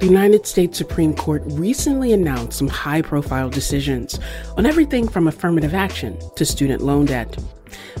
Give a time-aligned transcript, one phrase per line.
[0.00, 4.18] the United States Supreme Court recently announced some high profile decisions
[4.56, 7.36] on everything from affirmative action to student loan debt.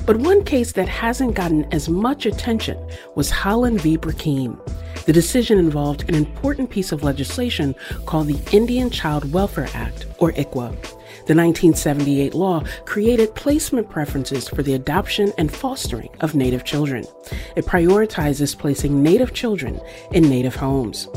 [0.06, 2.78] But one case that hasn't gotten as much attention
[3.16, 3.98] was Haaland v.
[3.98, 4.58] Brackeen.
[5.04, 7.74] The decision involved an important piece of legislation
[8.06, 10.72] called the Indian Child Welfare Act, or ICWA.
[11.26, 17.04] The 1978 law created placement preferences for the adoption and fostering of Native children.
[17.56, 19.80] It prioritizes placing Native children
[20.12, 21.08] in Native homes.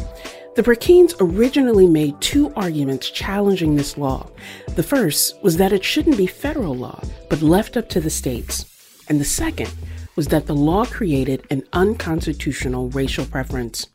[0.55, 4.29] The Brackeens originally made two arguments challenging this law.
[4.75, 8.63] The first was that it shouldn't be federal law, but left up to the states.
[9.09, 9.73] And the second
[10.15, 13.87] was that the law created an unconstitutional racial preference.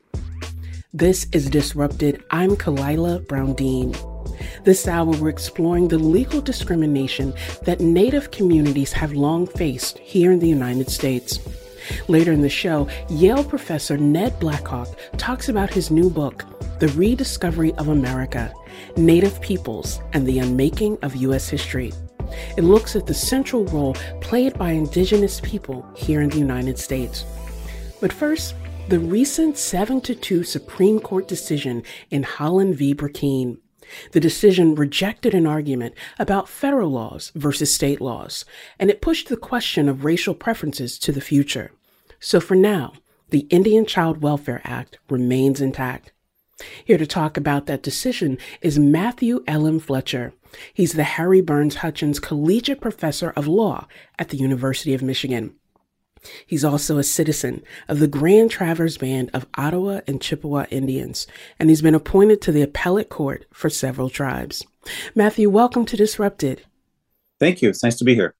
[0.93, 2.25] This is Disrupted.
[2.33, 3.95] I'm Kalila Brown-Dean.
[4.65, 10.41] This hour, we're exploring the legal discrimination that Native communities have long faced here in
[10.41, 11.39] the United States.
[12.09, 16.45] Later in the show, Yale professor Ned Blackhawk talks about his new book,
[16.79, 18.53] The Rediscovery of America
[18.97, 21.49] Native Peoples and the Unmaking of U.S.
[21.49, 21.93] History.
[22.57, 27.25] It looks at the central role played by indigenous people here in the United States.
[28.01, 28.55] But first,
[28.89, 32.95] the recent 7 to 2 Supreme Court decision in Haaland v.
[32.95, 33.59] Brackeen.
[34.13, 38.45] The decision rejected an argument about federal laws versus state laws,
[38.79, 41.73] and it pushed the question of racial preferences to the future.
[42.21, 42.95] So for now,
[43.31, 46.13] the Indian Child Welfare Act remains intact.
[46.85, 49.79] Here to talk about that decision is Matthew L.M.
[49.79, 50.33] Fletcher.
[50.75, 53.87] He's the Harry Burns Hutchins Collegiate Professor of Law
[54.19, 55.55] at the University of Michigan.
[56.47, 61.29] He's also a citizen of the Grand Traverse Band of Ottawa and Chippewa Indians,
[61.61, 64.67] and he's been appointed to the appellate court for several tribes.
[65.15, 66.63] Matthew, welcome to Disrupted.
[67.39, 67.69] Thank you.
[67.69, 68.35] It's nice to be here.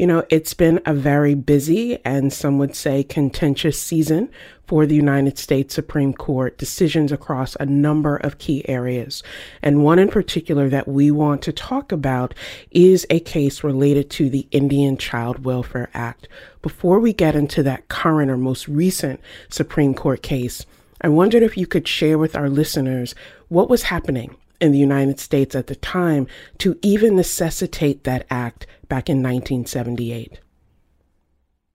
[0.00, 4.30] You know, it's been a very busy and some would say contentious season
[4.66, 9.22] for the United States Supreme Court, decisions across a number of key areas.
[9.60, 12.32] And one in particular that we want to talk about
[12.70, 16.28] is a case related to the Indian Child Welfare Act.
[16.62, 20.64] Before we get into that current or most recent Supreme Court case,
[21.02, 23.14] I wondered if you could share with our listeners
[23.48, 28.66] what was happening in the United States at the time to even necessitate that act
[28.90, 30.40] back in 1978?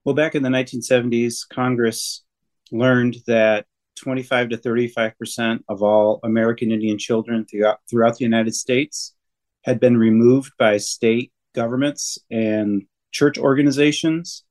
[0.03, 2.24] Well, back in the 1970s, Congress
[2.72, 3.66] learned that
[3.96, 9.16] 25 to 35 percent of all American Indian children throughout, throughout the United States
[9.64, 14.44] had been removed by state governments and church organizations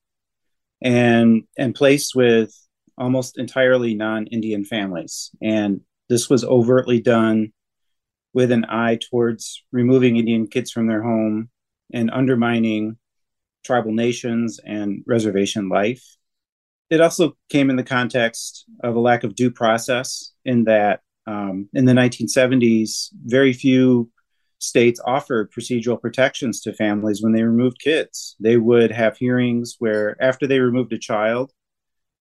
[0.82, 2.52] and and placed with
[2.96, 5.30] almost entirely non-Indian families.
[5.42, 7.52] And this was overtly done
[8.32, 11.50] with an eye towards removing Indian kids from their home
[11.92, 12.96] and undermining
[13.64, 16.04] tribal nations and reservation life.
[16.90, 21.68] It also came in the context of a lack of due process, in that um,
[21.72, 24.10] in the 1970s, very few
[24.58, 28.36] states offered procedural protections to families when they removed kids.
[28.40, 31.52] They would have hearings where, after they removed a child,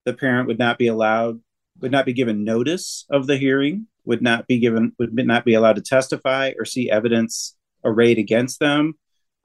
[0.04, 1.40] the parent would not be allowed,
[1.80, 5.54] would not be given notice of the hearing, would not be given, would not be
[5.54, 8.94] allowed to testify or see evidence arrayed against them,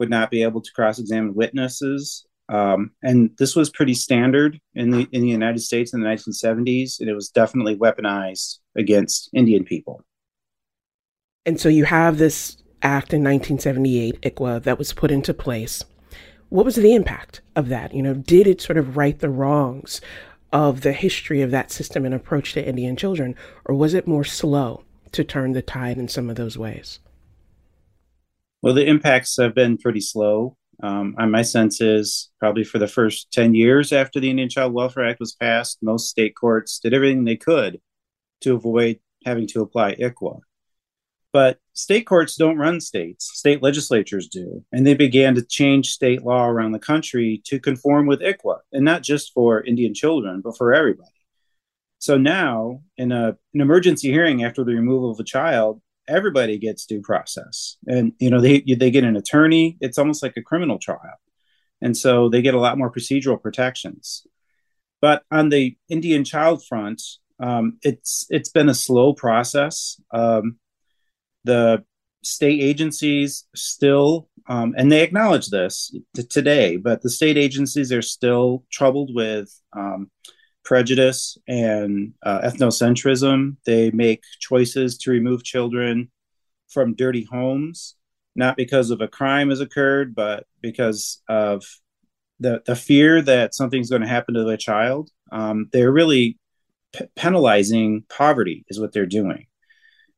[0.00, 2.26] would not be able to cross-examine witnesses.
[2.48, 6.98] Um, and this was pretty standard in the in the United States in the 1970s,
[6.98, 10.02] and it was definitely weaponized against Indian people.
[11.46, 15.84] And so you have this act in 1978, ICWA, that was put into place.
[16.48, 17.94] What was the impact of that?
[17.94, 20.00] You know, did it sort of right the wrongs
[20.52, 24.24] of the history of that system and approach to Indian children, or was it more
[24.24, 24.82] slow
[25.12, 26.98] to turn the tide in some of those ways?
[28.62, 30.56] Well, the impacts have been pretty slow.
[30.82, 35.06] Um, my sense is probably for the first 10 years after the Indian Child Welfare
[35.06, 37.80] Act was passed, most state courts did everything they could
[38.42, 40.40] to avoid having to apply ICWA.
[41.32, 44.64] But state courts don't run states, state legislatures do.
[44.72, 48.84] And they began to change state law around the country to conform with ICWA, and
[48.84, 51.10] not just for Indian children, but for everybody.
[51.98, 56.86] So now, in a, an emergency hearing after the removal of a child, everybody gets
[56.86, 57.76] due process.
[57.86, 61.18] And you know they they get an attorney it's almost like a criminal trial.
[61.82, 64.26] And so they get a lot more procedural protections.
[65.00, 67.00] But on the indian child front
[67.40, 69.98] um, it's it's been a slow process.
[70.12, 70.58] Um,
[71.44, 71.84] the
[72.22, 78.02] state agencies still um, and they acknowledge this t- today but the state agencies are
[78.02, 80.10] still troubled with um,
[80.64, 83.56] prejudice and uh, ethnocentrism.
[83.66, 86.10] They make choices to remove children
[86.68, 87.96] from dirty homes,
[88.34, 91.64] not because of a crime has occurred, but because of
[92.38, 95.10] the, the fear that something's going to happen to the child.
[95.32, 96.38] Um, they're really
[96.92, 99.46] p- penalizing poverty, is what they're doing.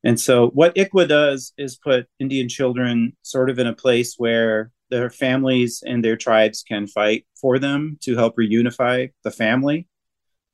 [0.05, 4.71] And so, what ICWA does is put Indian children sort of in a place where
[4.89, 9.87] their families and their tribes can fight for them to help reunify the family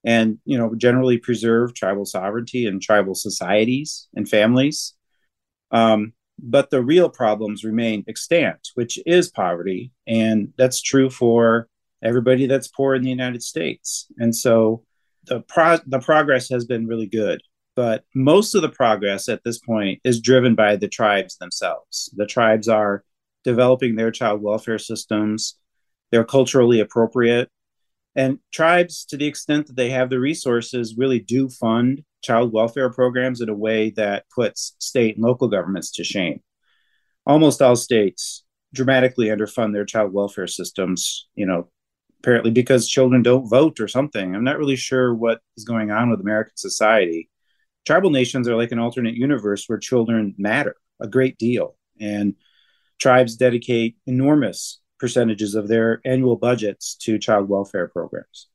[0.03, 4.93] and you know generally preserve tribal sovereignty and tribal societies and families
[5.71, 11.67] um, but the real problems remain extant which is poverty and that's true for
[12.03, 14.83] everybody that's poor in the united states and so
[15.25, 17.41] the pro- the progress has been really good
[17.75, 22.25] but most of the progress at this point is driven by the tribes themselves the
[22.25, 23.03] tribes are
[23.43, 25.55] developing their child welfare systems.
[26.11, 27.49] They're culturally appropriate.
[28.15, 32.89] And tribes, to the extent that they have the resources, really do fund child welfare
[32.89, 36.41] programs in a way that puts state and local governments to shame.
[37.25, 41.69] Almost all states dramatically underfund their child welfare systems, you know,
[42.19, 44.35] apparently because children don't vote or something.
[44.35, 47.29] I'm not really sure what is going on with American society.
[47.85, 51.75] Tribal nations are like an alternate universe where children matter a great deal.
[51.99, 52.35] And
[52.99, 58.47] tribes dedicate enormous percentages of their annual budgets to child welfare programs.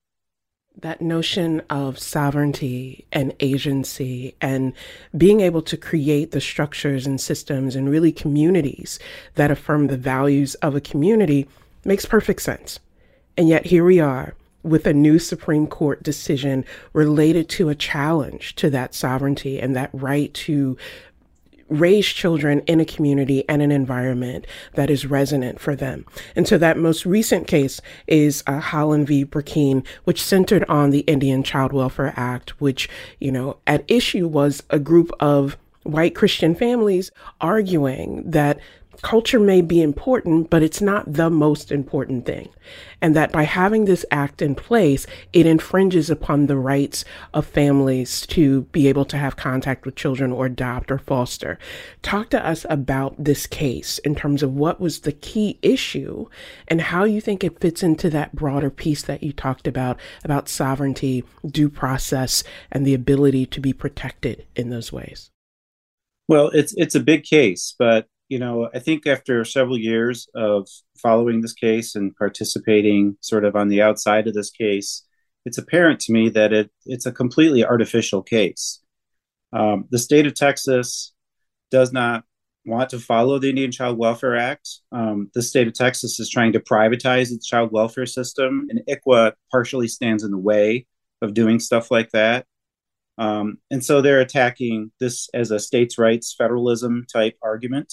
[0.81, 4.73] That notion of sovereignty and agency and
[5.17, 8.99] being able to create the structures and systems and really communities
[9.37, 11.47] that affirm the values of a community
[11.85, 12.81] makes perfect sense.
[13.37, 18.57] And yet here we are with a new Supreme Court decision related to a challenge
[18.57, 20.77] to that sovereignty and that right to
[21.69, 26.05] raise children in a community and an environment that is resonant for them.
[26.37, 29.25] And so that most recent case is uh, Haaland v.
[29.25, 32.89] Brackeen, which centered on the Indian Child Welfare Act, which,
[33.21, 38.59] you know, at issue was a group of white Christian families arguing that
[39.03, 42.49] culture may be important, but it's not the most important thing.
[43.01, 48.27] And that by having this act in place, it infringes upon the rights of families
[48.29, 51.59] to be able to have contact with children or adopt or foster.
[52.03, 56.27] Talk to us about this case in terms of what was the key issue
[56.69, 60.49] and how you think it fits into that broader piece that you talked about, about
[60.49, 62.43] sovereignty, due process,
[62.73, 65.31] and the ability to be protected in those ways.
[66.29, 70.69] Well, it's it's a big case, but you know, I think after several years of
[70.97, 75.05] following this case and participating sort of on the outside of this case,
[75.45, 78.81] it's apparent to me that it it's a completely artificial case.
[79.53, 81.13] Um, the state of Texas
[81.71, 82.25] does not
[82.67, 84.81] want to follow the Indian Child Welfare Act.
[84.91, 89.33] Um, the state of Texas is trying to privatize its child welfare system, and ICWA
[89.51, 90.87] partially stands in the way
[91.21, 92.47] of doing stuff like that.
[93.19, 97.93] Um, and so they're attacking this as a states' rights federalism type argument.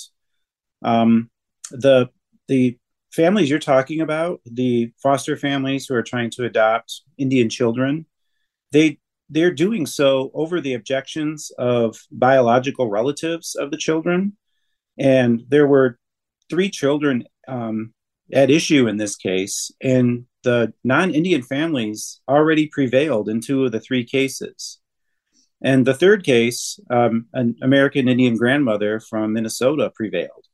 [0.84, 1.30] Um,
[1.72, 2.10] the
[2.48, 2.78] the
[3.12, 8.06] families you're talking about, the foster families who are trying to adopt Indian children,
[8.72, 9.00] they
[9.30, 14.38] they're doing so over the objections of biological relatives of the children,
[14.98, 15.98] and there were
[16.50, 17.94] three children um,
[18.34, 23.80] at issue in this case, and the non-Indian families already prevailed in two of the
[23.80, 24.80] three cases.
[25.64, 30.48] And the third case, um, an American Indian grandmother from Minnesota prevailed.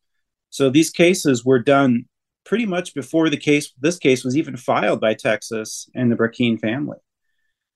[0.58, 2.06] So these cases were done
[2.44, 6.60] pretty much before the case this case was even filed by Texas and the Brackeen
[6.60, 6.98] family.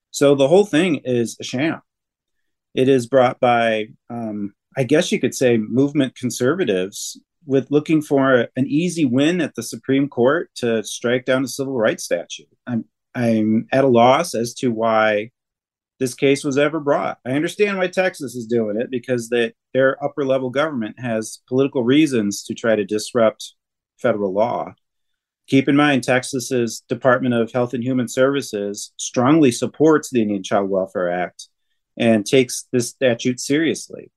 [0.10, 1.84] So the whole thing is a sham.
[2.74, 8.48] It is brought by, um, I guess you could say, movement conservatives with looking for
[8.56, 12.50] an easy win at the Supreme Court to strike down a civil rights statute.
[12.66, 15.30] I'm I'm at a loss as to why
[16.02, 17.20] this case was ever brought.
[17.28, 21.84] I understand why Texas is doing it because they, their upper level government has political
[21.84, 23.54] reasons to try to disrupt
[24.00, 24.74] federal law.
[25.46, 30.72] Keep in mind, Texas's Department of Health and Human Services strongly supports the Indian Child
[30.72, 31.50] Welfare Act
[31.96, 34.12] and takes this statute seriously.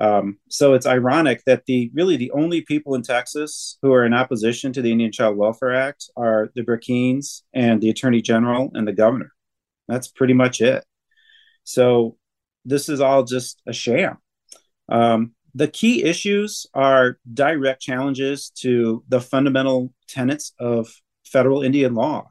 [0.00, 4.14] Um, so it's ironic that the really the only people in Texas who are in
[4.14, 8.88] opposition to the Indian Child Welfare Act are the Brackeens and the Attorney General and
[8.88, 9.30] the governor.
[9.86, 10.84] That's pretty much it.
[11.64, 12.16] So
[12.64, 14.18] this is all just a sham.
[14.88, 20.88] Um, the key issues are direct challenges to the fundamental tenets of
[21.24, 22.30] federal Indian law.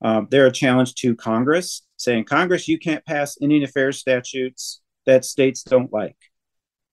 [0.00, 5.24] Um, they're a challenge to Congress, saying, Congress, you can't pass Indian affairs statutes that
[5.24, 6.16] states don't like.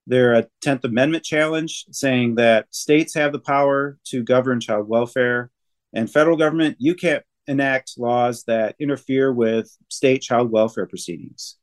[0.07, 5.51] They're a 10th Amendment challenge, saying that states have the power to govern child welfare,
[5.93, 11.58] and federal government, you can't enact laws that interfere with state child welfare proceedings.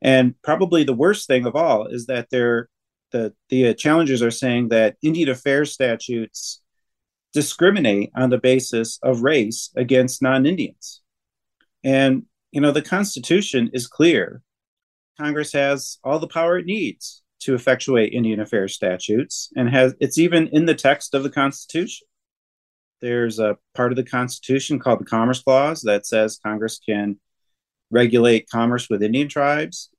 [0.00, 2.68] And probably the worst thing of all is that they're
[3.10, 6.60] the the challengers are saying that Indian affairs statutes
[7.32, 11.02] discriminate on the basis of race against non-Indians.
[11.84, 14.42] And you know the Constitution is clear.
[15.18, 20.18] Congress has all the power it needs to effectuate Indian Affairs statutes, and has it's
[20.18, 22.06] even in the text of the Constitution.
[23.00, 27.18] There's a part of the Constitution called the Commerce Clause that says Congress can
[27.90, 29.90] regulate commerce with Indian tribes.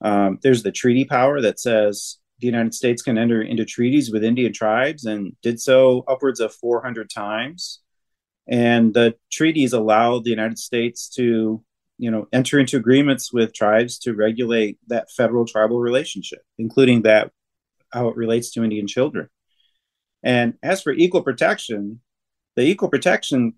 [0.00, 4.24] Um, there's the treaty power that says the United States can enter into treaties with
[4.24, 7.80] Indian tribes and did so upwards of 400 times.
[8.48, 11.62] And the treaties allow the United States to,
[11.98, 17.30] you know, enter into agreements with tribes to regulate that federal tribal relationship, including that
[17.92, 19.28] how it relates to Indian children.
[20.22, 22.00] And as for equal protection,
[22.56, 23.54] the equal protection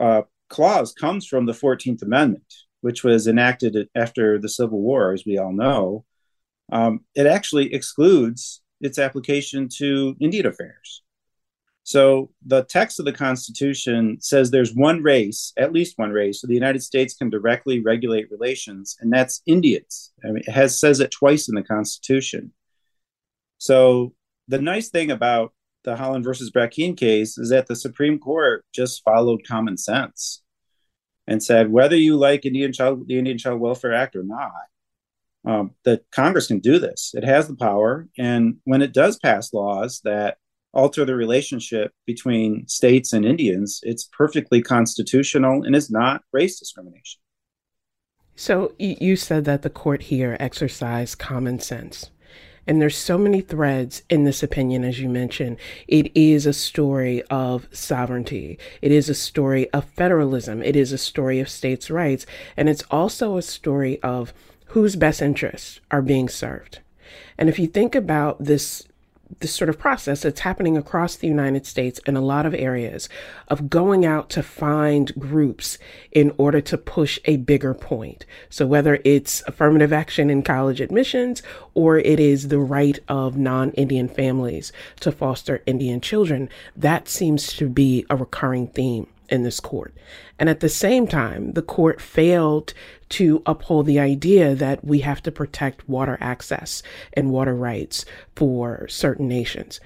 [0.00, 2.44] uh, clause comes from the 14th Amendment,
[2.80, 6.04] which was enacted after the Civil War, as we all know.
[6.70, 11.02] Um, it actually excludes its application to Indian affairs.
[11.84, 16.46] So the text of the Constitution says there's one race, at least one race, so
[16.46, 20.12] the United States can directly regulate relations, and that's Indians.
[20.24, 22.52] I mean, it has says it twice in the Constitution.
[23.58, 24.14] So
[24.46, 25.52] the nice thing about
[25.84, 30.42] the Haaland versus Brackeen case is that the Supreme Court just followed common sense
[31.26, 34.52] and said whether you like Indian Child the Indian Child Welfare Act or not,
[35.44, 37.12] um, that Congress can do this.
[37.14, 40.38] It has the power, and when it does pass laws that
[40.72, 47.20] alter the relationship between states and Indians, it's perfectly constitutional and is not race discrimination.
[48.34, 52.10] So you said that the court here exercised common sense.
[52.66, 55.56] And there's so many threads in this opinion, as you mentioned.
[55.88, 58.58] It is a story of sovereignty.
[58.80, 60.62] It is a story of federalism.
[60.62, 62.24] It is a story of states' rights.
[62.56, 64.32] And it's also a story of
[64.66, 66.78] whose best interests are being served.
[67.36, 68.86] And if you think about this
[69.40, 73.08] this sort of process that's happening across the United States in a lot of areas
[73.48, 75.78] of going out to find groups
[76.10, 78.26] in order to push a bigger point.
[78.50, 81.42] So, whether it's affirmative action in college admissions
[81.74, 87.52] or it is the right of non Indian families to foster Indian children, that seems
[87.54, 89.94] to be a recurring theme in this court.
[90.38, 92.74] And at the same time, the court failed
[93.08, 96.82] to uphold the idea that we have to protect water access
[97.14, 98.04] and water rights
[98.36, 99.80] for certain nations.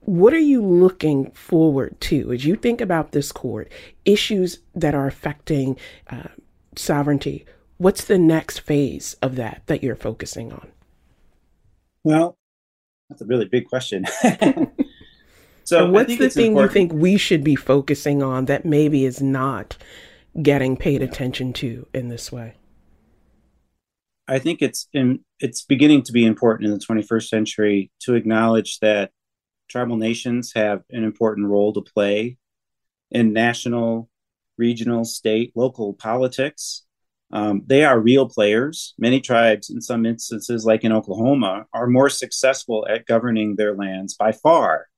[0.00, 3.72] What are you looking forward to as you think about this court,
[4.04, 6.28] issues that are affecting uh,
[6.76, 7.46] sovereignty?
[7.78, 10.68] What's the next phase of that that you're focusing on?
[12.04, 12.36] Well,
[13.08, 14.04] that's a really big question.
[15.70, 16.72] So, what's the thing important.
[16.72, 19.76] you think we should be focusing on that maybe is not
[20.42, 22.54] getting paid attention to in this way?
[24.26, 28.80] I think it's in, it's beginning to be important in the 21st century to acknowledge
[28.80, 29.12] that
[29.68, 32.36] tribal nations have an important role to play
[33.12, 34.10] in national,
[34.58, 36.82] regional, state, local politics.
[37.32, 38.94] Um, they are real players.
[38.98, 44.16] Many tribes, in some instances, like in Oklahoma, are more successful at governing their lands
[44.16, 44.89] by far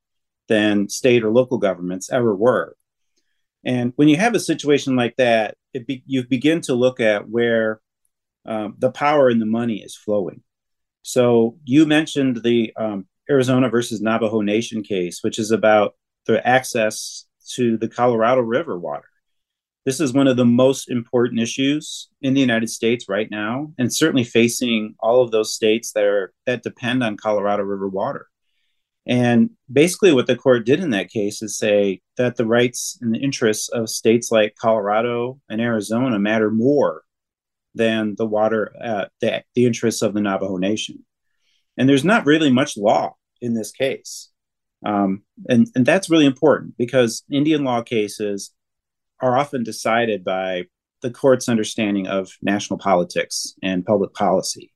[0.49, 2.77] than state or local governments ever were.
[3.65, 5.57] And when you have a situation like that,
[5.87, 7.81] be, you begin to look at where
[8.45, 10.43] um, the power and the money is flowing.
[11.03, 15.95] So you mentioned the um, Arizona versus Navajo Nation case, which is about
[16.27, 19.09] the access to the Colorado River water.
[19.85, 23.93] This is one of the most important issues in the United States right now, and
[23.93, 28.29] certainly facing all of those states that are that depend on Colorado River water.
[29.07, 33.15] And basically, what the court did in that case is say that the rights and
[33.15, 37.03] the interests of states like Colorado and Arizona matter more
[37.75, 41.05] than the water, uh, the, the interests of the Navajo Nation.
[41.77, 44.31] And there's not really much law in this case.
[44.85, 48.53] Um, and, and that's really important because Indian law cases
[49.21, 50.65] are often decided by
[51.01, 54.73] the court's understanding of national politics and public policy.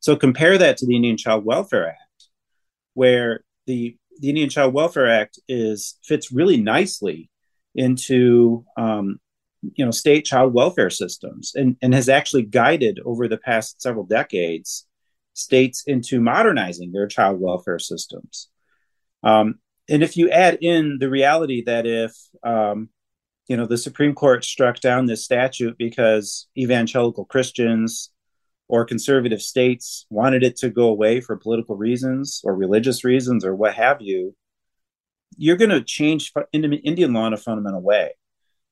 [0.00, 2.28] So compare that to the Indian Child Welfare Act,
[2.94, 7.30] where the the Indian Child Welfare Act is fits really nicely
[7.74, 9.18] into um,
[9.74, 14.04] you know state child welfare systems and, and has actually guided over the past several
[14.04, 14.86] decades
[15.32, 18.48] states into modernizing their child welfare systems.
[19.22, 22.88] Um, and if you add in the reality that if um,
[23.48, 28.10] you know the Supreme Court struck down this statute because evangelical Christians
[28.68, 33.54] or conservative states wanted it to go away for political reasons or religious reasons or
[33.54, 34.34] what have you,
[35.36, 38.14] you're going to change Indian law in a fundamental way.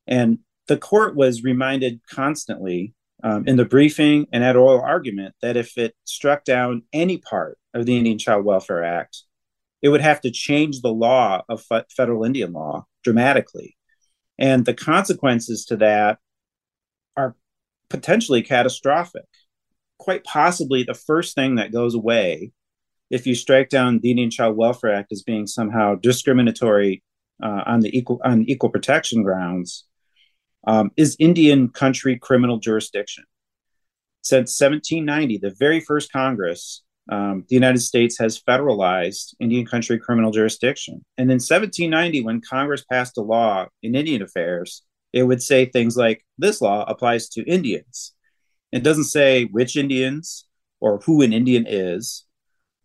[0.06, 5.56] And the court was reminded constantly um, in the briefing and at oral argument that
[5.56, 9.22] if it struck down any part of the Indian Child Welfare Act,
[9.80, 13.76] it would have to change the law of federal Indian law dramatically.
[14.38, 16.18] And the consequences to that
[17.16, 17.36] are
[17.90, 19.24] potentially catastrophic
[20.02, 22.50] quite possibly the first thing that goes away
[23.08, 27.04] if you strike down the Indian Child Welfare Act as being somehow discriminatory
[27.40, 29.84] uh, on the equal on equal protection grounds
[30.66, 33.24] um, is Indian country criminal jurisdiction.
[34.22, 40.32] Since 1790, the very first Congress, um, the United States has federalized Indian country criminal
[40.32, 41.04] jurisdiction.
[41.16, 44.82] And in 1790, when Congress passed a law in Indian affairs,
[45.12, 48.14] it would say things like, This law applies to Indians.
[48.72, 50.46] It doesn't say which Indians
[50.80, 52.24] or who an Indian is,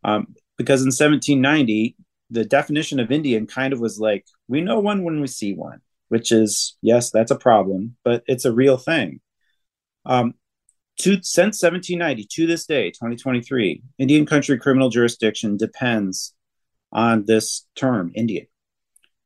[0.04, 1.96] um, because in 1790,
[2.30, 5.82] the definition of Indian kind of was like, we know one when we see one
[6.10, 9.20] which is yes, that's a problem, but it's a real thing.
[10.06, 10.34] Um,
[11.00, 16.34] to, since 1790 to this day, 2023, Indian country criminal jurisdiction depends
[16.92, 18.48] on this term, Indian,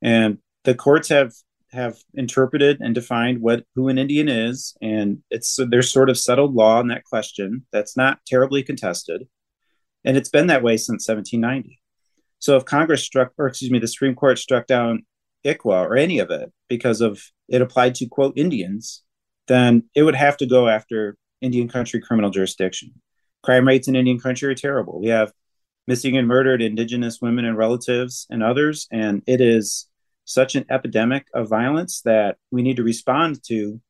[0.01, 1.33] and the courts have
[1.71, 6.53] have interpreted and defined what who an Indian is, and it's there's sort of settled
[6.53, 9.27] law on that question that's not terribly contested,
[10.03, 11.79] and it's been that way since 1790.
[12.39, 15.05] So if Congress struck, or excuse me, the Supreme Court struck down
[15.45, 19.03] ICWA or any of it because of it applied to quote Indians,
[19.47, 22.93] then it would have to go after Indian country criminal jurisdiction.
[23.43, 24.99] Crime rates in Indian country are terrible.
[24.99, 25.31] We have
[25.87, 29.87] missing and murdered indigenous women and relatives and others, and it is
[30.33, 33.81] such an epidemic of violence that we need to respond to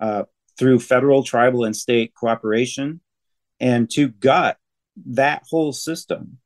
[0.00, 0.24] uh,
[0.58, 3.00] through federal, tribal, and state cooperation,
[3.60, 4.56] and to gut
[5.06, 6.38] that whole system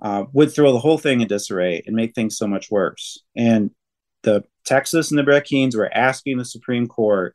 [0.00, 3.22] uh, would throw the whole thing in disarray and make things so much worse.
[3.36, 3.70] And
[4.22, 7.34] the Texas and the Brackeens were asking the Supreme Court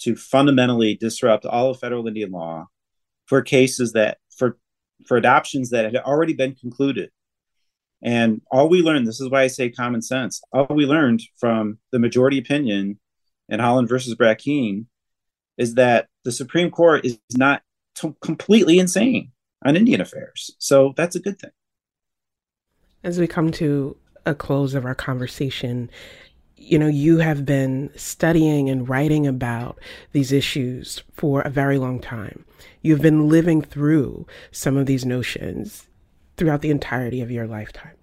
[0.00, 2.66] to fundamentally disrupt all of federal Indian law
[3.26, 4.58] for cases that for
[5.06, 7.10] for adoptions that had already been concluded.
[8.02, 11.78] And all we learned, this is why I say common sense, all we learned from
[11.92, 12.98] the majority opinion
[13.48, 14.86] in Haaland versus Brackeen
[15.56, 17.62] is that the Supreme Court is not
[17.94, 19.32] t- completely insane
[19.64, 20.50] on Indian affairs.
[20.58, 21.50] So that's a good thing.
[23.02, 25.90] As we come to a close of our conversation,
[26.56, 29.78] you know, you have been studying and writing about
[30.12, 32.44] these issues for a very long time.
[32.82, 35.86] You've been living through some of these notions
[36.36, 37.94] throughout the entirety of your lifetime.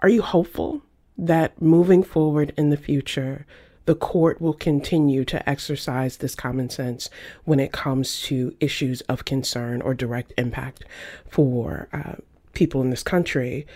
[0.00, 0.82] Are you hopeful
[1.16, 3.46] that moving forward in the future,
[3.86, 7.10] the court will continue to exercise this common sense
[7.44, 10.84] when it comes to issues of concern or direct impact
[11.28, 12.14] for uh,
[12.52, 13.66] people in this country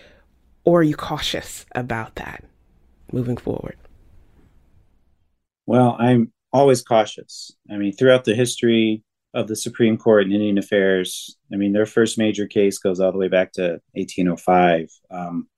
[0.68, 2.44] or are you cautious about that
[3.10, 3.76] moving forward?
[5.64, 7.52] Well, I'm always cautious.
[7.70, 9.02] I mean, throughout the history
[9.34, 13.12] of the Supreme Court in Indian affairs, I mean, their first major case goes all
[13.12, 14.88] the way back to 1805.
[15.10, 15.48] Um,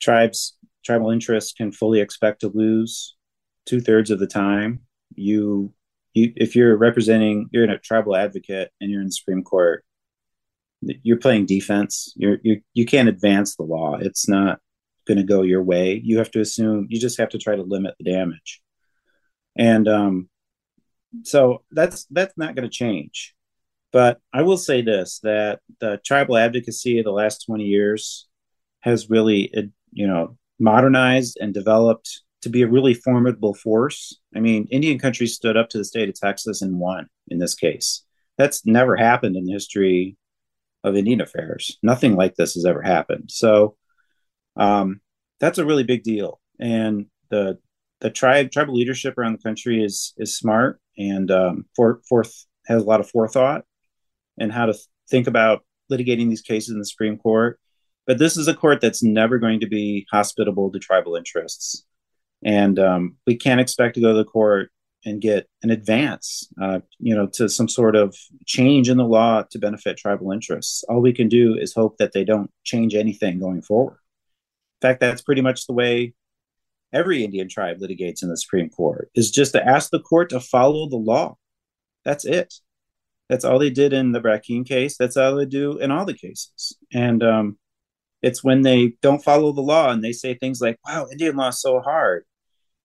[0.00, 3.16] tribes, tribal interests can fully expect to lose
[3.66, 4.80] two thirds of the time.
[5.14, 5.72] You,
[6.14, 9.84] you, if you're representing, you're in a tribal advocate and you're in the Supreme Court,
[10.82, 12.12] you're playing defense.
[12.16, 13.96] You're you you can't advance the law.
[13.96, 14.60] It's not
[15.06, 16.00] going to go your way.
[16.02, 16.86] You have to assume.
[16.88, 18.62] You just have to try to limit the damage,
[19.56, 20.29] and um,
[21.22, 23.34] so that's that's not going to change.
[23.92, 28.28] But I will say this: that the tribal advocacy of the last twenty years
[28.80, 29.52] has really,
[29.92, 34.18] you know, modernized and developed to be a really formidable force.
[34.34, 37.54] I mean, Indian country stood up to the state of Texas and won in this
[37.54, 38.04] case.
[38.38, 40.16] That's never happened in the history
[40.82, 41.76] of Indian affairs.
[41.82, 43.30] Nothing like this has ever happened.
[43.30, 43.76] So
[44.56, 45.00] um,
[45.38, 46.40] that's a really big deal.
[46.58, 47.58] And the
[48.00, 52.82] the tribe tribal leadership around the country is is smart and um, for, forth has
[52.82, 53.64] a lot of forethought
[54.38, 57.58] and how to th- think about litigating these cases in the Supreme Court.
[58.06, 61.84] But this is a court that's never going to be hospitable to tribal interests,
[62.44, 64.70] and um, we can't expect to go to the court
[65.04, 68.14] and get an advance, uh, you know, to some sort of
[68.46, 70.84] change in the law to benefit tribal interests.
[70.88, 73.98] All we can do is hope that they don't change anything going forward.
[74.82, 76.14] In fact, that's pretty much the way
[76.92, 80.40] every Indian tribe litigates in the Supreme Court is just to ask the court to
[80.40, 81.36] follow the law.
[82.04, 82.54] That's it.
[83.28, 84.96] That's all they did in the Brackeen case.
[84.96, 86.76] That's all they do in all the cases.
[86.92, 87.58] And um,
[88.22, 91.48] it's when they don't follow the law and they say things like, wow, Indian law
[91.48, 92.24] is so hard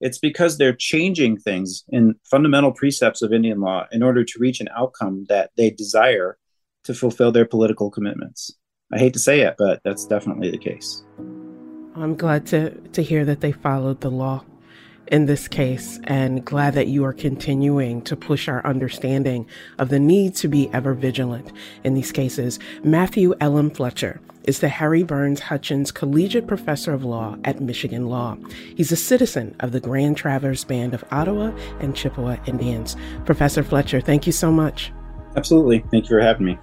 [0.00, 4.60] it's because they're changing things in fundamental precepts of Indian law in order to reach
[4.60, 6.36] an outcome that they desire
[6.84, 8.52] to fulfill their political commitments.
[8.92, 11.04] I hate to say it, but that's definitely the case.
[12.02, 14.44] I'm glad to, to hear that they followed the law
[15.08, 19.46] in this case and glad that you are continuing to push our understanding
[19.78, 21.52] of the need to be ever vigilant
[21.84, 22.58] in these cases.
[22.82, 23.70] Matthew L.M.
[23.70, 28.36] Fletcher is the Harry Burns Hutchins Collegiate Professor of Law at Michigan Law.
[28.76, 32.96] He's a citizen of the Grand Traverse Band of Ottawa and Chippewa Indians.
[33.24, 34.92] Professor Fletcher, thank you so much.
[35.36, 35.84] Absolutely.
[35.90, 36.58] Thank you for having me.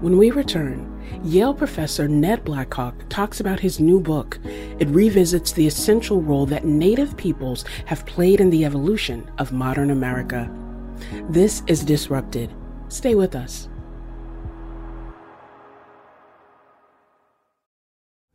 [0.00, 0.92] When we return,
[1.24, 4.38] Yale professor Ned Blackhawk talks about his new book.
[4.44, 9.90] It revisits the essential role that Native peoples have played in the evolution of modern
[9.90, 10.50] America.
[11.30, 12.52] This is Disrupted.
[12.88, 13.70] Stay with us.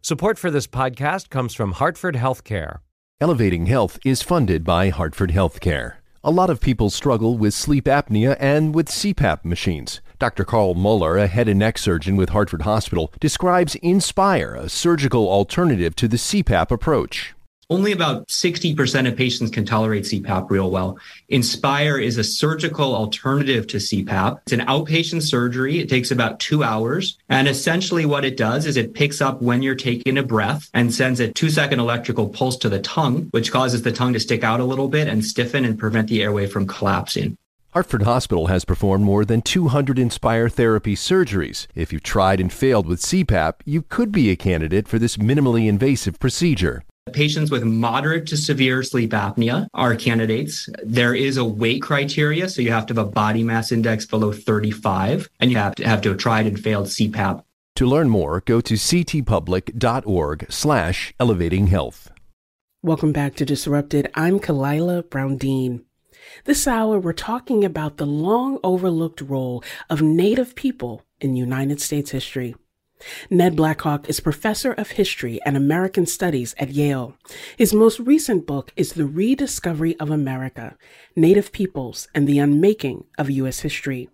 [0.01, 2.79] Support for this podcast comes from Hartford Healthcare.
[3.19, 5.97] Elevating Health is funded by Hartford Healthcare.
[6.23, 10.01] A lot of people struggle with sleep apnea and with CPAP machines.
[10.21, 10.45] Dr.
[10.45, 15.95] Carl Muller, a head and neck surgeon with Hartford Hospital, describes Inspire, a surgical alternative
[15.95, 17.33] to the CPAP approach.
[17.71, 20.99] Only about 60% of patients can tolerate CPAP real well.
[21.29, 24.41] Inspire is a surgical alternative to CPAP.
[24.43, 25.79] It's an outpatient surgery.
[25.79, 27.17] It takes about two hours.
[27.29, 30.93] And essentially what it does is it picks up when you're taking a breath and
[30.93, 34.43] sends a two second electrical pulse to the tongue, which causes the tongue to stick
[34.43, 37.37] out a little bit and stiffen and prevent the airway from collapsing.
[37.73, 41.67] Hartford Hospital has performed more than 200 Inspire therapy surgeries.
[41.73, 45.69] If you've tried and failed with CPAP, you could be a candidate for this minimally
[45.69, 46.83] invasive procedure.
[47.13, 50.67] Patients with moderate to severe sleep apnea are candidates.
[50.83, 54.33] There is a weight criteria, so you have to have a body mass index below
[54.33, 57.41] 35, and you have to have to have tried and failed CPAP.
[57.77, 62.11] To learn more, go to ctpublic.org slash elevating health.
[62.83, 64.11] Welcome back to Disrupted.
[64.13, 65.85] I'm Kalila Brown-Dean.
[66.45, 72.11] This hour, we're talking about the long overlooked role of Native people in United States
[72.11, 72.55] history.
[73.29, 77.15] Ned Blackhawk is professor of history and American studies at Yale.
[77.57, 80.77] His most recent book is The Rediscovery of America
[81.15, 83.61] Native Peoples and the Unmaking of U.S.
[83.61, 84.09] History.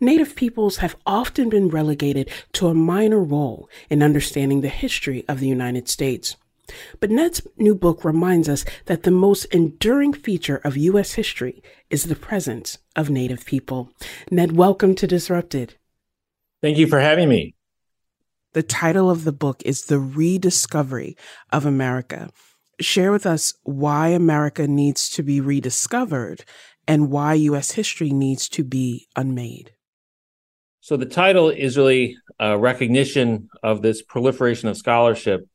[0.00, 5.40] Native peoples have often been relegated to a minor role in understanding the history of
[5.40, 6.36] the United States.
[7.00, 11.14] But Ned's new book reminds us that the most enduring feature of U.S.
[11.14, 13.90] history is the presence of Native people.
[14.30, 15.76] Ned, welcome to Disrupted.
[16.60, 17.54] Thank you for having me.
[18.54, 21.16] The title of the book is The Rediscovery
[21.52, 22.30] of America.
[22.80, 26.44] Share with us why America needs to be rediscovered
[26.86, 27.72] and why U.S.
[27.72, 29.72] history needs to be unmade.
[30.80, 35.46] So, the title is really a recognition of this proliferation of scholarship,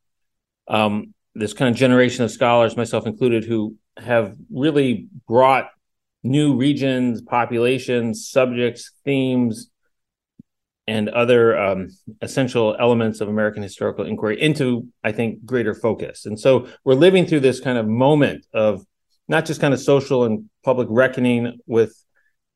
[0.68, 5.70] um, this kind of generation of scholars, myself included, who have really brought
[6.22, 9.70] new regions, populations, subjects, themes,
[10.86, 11.88] and other um,
[12.20, 16.26] essential elements of American historical inquiry into, I think, greater focus.
[16.26, 18.84] And so we're living through this kind of moment of
[19.26, 21.94] not just kind of social and public reckoning with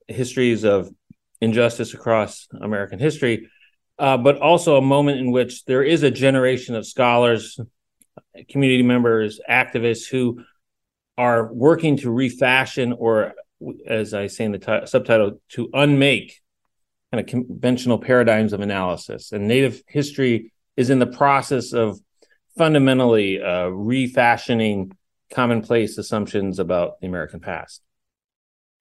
[0.09, 0.91] histories of
[1.41, 3.49] injustice across American history,
[3.99, 7.59] uh, but also a moment in which there is a generation of scholars,
[8.49, 10.43] community members, activists who
[11.17, 13.35] are working to refashion or,
[13.87, 16.41] as I say in the t- subtitle, to unmake
[17.13, 19.33] kind of conventional paradigms of analysis.
[19.33, 21.99] And Native history is in the process of
[22.57, 24.93] fundamentally uh, refashioning
[25.33, 27.83] commonplace assumptions about the American past.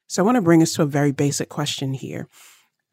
[0.08, 2.28] So I want to bring us to a very basic question here.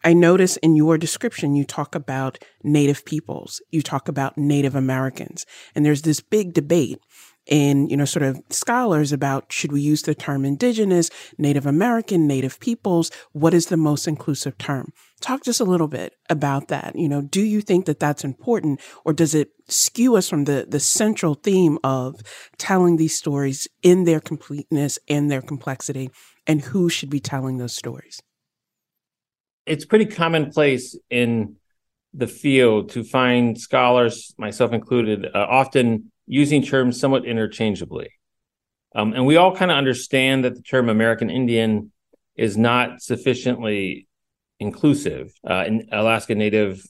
[0.04, 5.46] I notice in your description, you talk about Native peoples, you talk about Native Americans,
[5.74, 6.98] and there's this big debate
[7.46, 12.26] in, you know, sort of scholars about should we use the term indigenous, Native American,
[12.26, 13.10] Native peoples?
[13.32, 14.92] What is the most inclusive term?
[15.20, 16.96] Talk just a little bit about that.
[16.96, 20.66] You know, do you think that that's important or does it skew us from the,
[20.68, 22.20] the central theme of
[22.58, 26.10] telling these stories in their completeness and their complexity
[26.46, 28.20] and who should be telling those stories?
[29.66, 31.56] It's pretty commonplace in
[32.12, 38.10] the field to find scholars, myself included, uh, often using terms somewhat interchangeably.
[38.94, 41.90] Um, and we all kind of understand that the term American Indian
[42.36, 44.06] is not sufficiently
[44.60, 45.32] inclusive.
[45.48, 46.84] Uh, in Alaska Native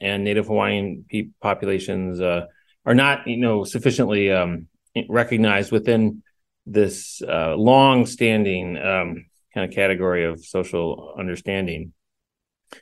[0.00, 2.46] and Native Hawaiian pe- populations uh,
[2.84, 4.66] are not, you know, sufficiently um,
[5.08, 6.22] recognized within
[6.66, 11.92] this uh, long-standing um, kind of category of social understanding.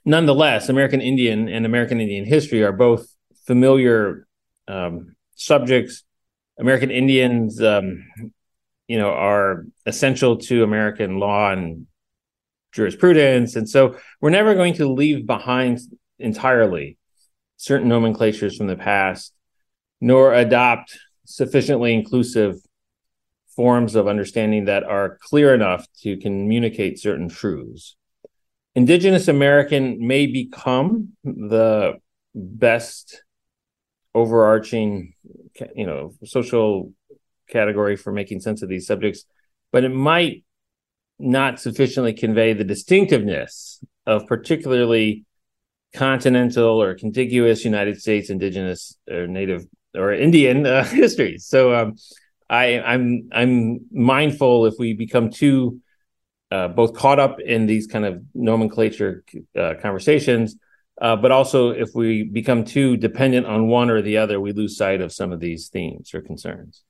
[0.05, 3.07] Nonetheless, American Indian and American Indian history are both
[3.47, 4.27] familiar
[4.69, 6.05] um, subjects.
[6.59, 8.05] American Indians, um,
[8.87, 11.87] you know, are essential to American law and
[12.73, 15.79] jurisprudence, and so we're never going to leave behind
[16.19, 16.99] entirely
[17.57, 19.33] certain nomenclatures from the past,
[20.01, 22.57] nor adopt sufficiently inclusive
[23.55, 27.97] forms of understanding that are clear enough to communicate certain truths.
[28.75, 31.95] Indigenous American may become the
[32.35, 33.23] best
[34.15, 35.15] overarching,
[35.75, 36.93] you know, social
[37.51, 39.25] category for making sense of these subjects,
[39.73, 40.45] but it might
[41.19, 45.25] not sufficiently convey the distinctiveness of particularly
[45.95, 51.37] continental or contiguous United States indigenous or native or Indian uh, history.
[51.39, 51.97] So um,
[52.49, 55.81] I, I'm I'm mindful if we become too
[56.53, 59.25] uh, both caught up in these kind of nomenclature
[59.59, 60.57] uh, conversations,
[61.01, 64.77] uh, but also if we become too dependent on one or the other, we lose
[64.77, 66.83] sight of some of these themes or concerns.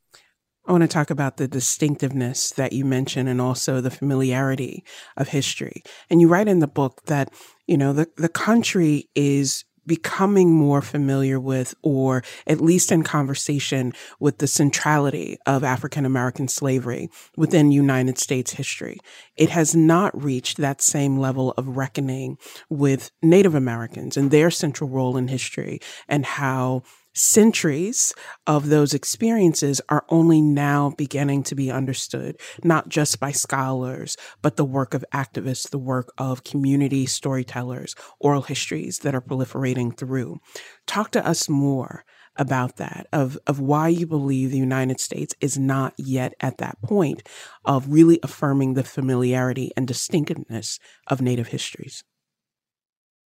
[0.67, 4.85] I want to talk about the distinctiveness that you mentioned and also the familiarity
[5.17, 5.83] of history.
[6.11, 7.33] And you write in the book that,
[7.67, 13.93] you know, the, the country is becoming more familiar with, or at least in conversation
[14.21, 18.99] with the centrality of African American slavery within United States history.
[19.37, 24.89] It has not reached that same level of reckoning with Native Americans and their central
[24.89, 26.83] role in history and how
[27.15, 28.15] centuries
[28.47, 34.57] of those experiences are only now beginning to be understood, not just by scholars, but
[34.57, 40.39] the work of activists, the work of community storytellers, oral histories that are proliferating through.
[40.87, 42.05] Talk to us more
[42.37, 46.81] about that, of, of why you believe the United States is not yet at that
[46.83, 47.23] point
[47.65, 52.05] of really affirming the familiarity and distinctiveness of Native histories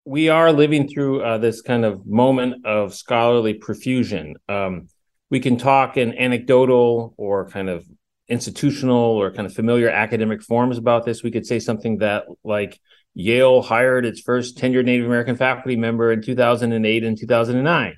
[0.06, 4.36] we are living through uh, this kind of moment of scholarly profusion.
[4.48, 4.88] Um,
[5.32, 7.86] we can talk in anecdotal or kind of
[8.28, 11.24] institutional or kind of familiar academic forms about this.
[11.24, 12.80] We could say something that like
[13.15, 17.98] Yale hired its first tenured Native American faculty member in 2008 and 2009.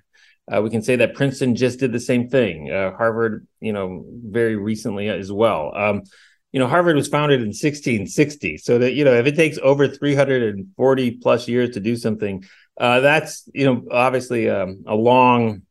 [0.49, 2.71] Uh, we can say that Princeton just did the same thing.
[2.71, 5.73] Uh, Harvard, you know, very recently as well.
[5.75, 6.03] Um,
[6.51, 8.57] you know, Harvard was founded in 1660.
[8.57, 12.45] So that, you know, if it takes over 340 plus years to do something,
[12.79, 15.63] uh, that's, you know, obviously um, a long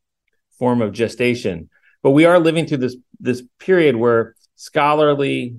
[0.59, 1.69] form of gestation.
[2.03, 5.57] But we are living through this this period where scholarly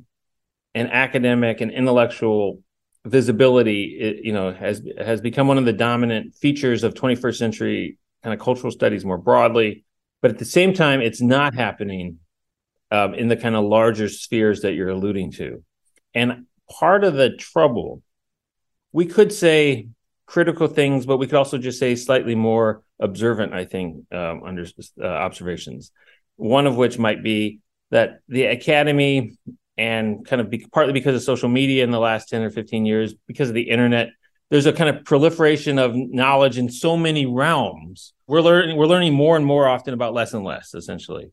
[0.74, 2.62] and academic and intellectual
[3.04, 8.34] visibility, you know, has has become one of the dominant features of 21st century kind
[8.34, 9.84] of cultural studies more broadly.
[10.22, 12.18] But at the same time, it's not happening
[12.90, 15.62] um, in the kind of larger spheres that you're alluding to.
[16.14, 18.02] And part of the trouble,
[18.92, 19.88] we could say
[20.26, 24.66] critical things, but we could also just say slightly more observant, I think, um, under
[25.00, 25.90] uh, observations.
[26.36, 29.38] One of which might be that the academy,
[29.76, 32.84] and kind of be, partly because of social media in the last 10 or 15
[32.84, 34.10] years, because of the internet,
[34.50, 38.12] there's a kind of proliferation of knowledge in so many realms.
[38.26, 41.30] We're learning we're learning more and more often about less and less, essentially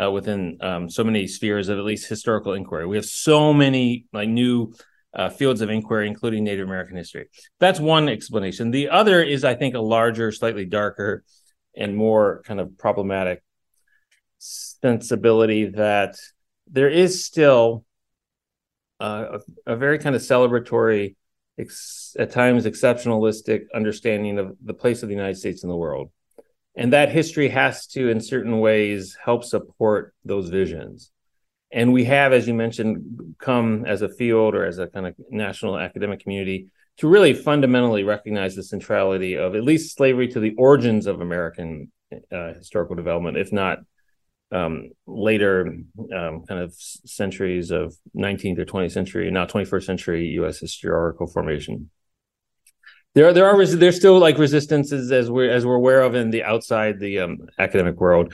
[0.00, 2.86] uh, within um, so many spheres of at least historical inquiry.
[2.86, 4.74] We have so many like new
[5.14, 7.28] uh, fields of inquiry, including Native American history.
[7.58, 8.70] That's one explanation.
[8.70, 11.24] The other is, I think, a larger, slightly darker,
[11.74, 13.42] and more kind of problematic
[14.38, 16.16] sensibility that
[16.66, 17.84] there is still
[19.00, 21.16] uh, a, a, very kind of celebratory,
[21.58, 26.10] ex- at times exceptionalistic understanding of the place of the United States in the world
[26.76, 31.10] and that history has to in certain ways help support those visions.
[31.72, 35.14] And we have as you mentioned come as a field or as a kind of
[35.30, 40.54] national academic community to really fundamentally recognize the centrality of at least slavery to the
[40.56, 41.90] origins of american
[42.32, 43.78] uh, historical development if not
[44.52, 45.66] um, later
[46.14, 51.90] um, kind of centuries of 19th or 20th century now 21st century us historical formation
[53.16, 56.30] there are there are there's still like resistances as we're as we're aware of in
[56.30, 58.32] the outside the um, academic world.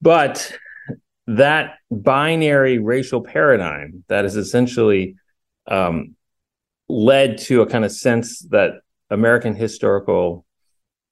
[0.00, 0.56] But
[1.26, 5.16] that binary racial paradigm that is essentially
[5.66, 6.16] um,
[6.88, 10.44] led to a kind of sense that american historical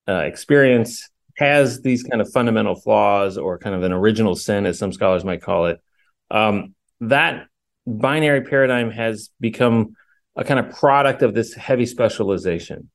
[0.08, 4.78] uh, experience has these kind of fundamental flaws or kind of an original sin as
[4.78, 5.80] some scholars might call it.
[6.30, 7.46] Um, that
[7.86, 9.96] binary paradigm has become
[10.36, 12.90] a kind of product of this heavy specialization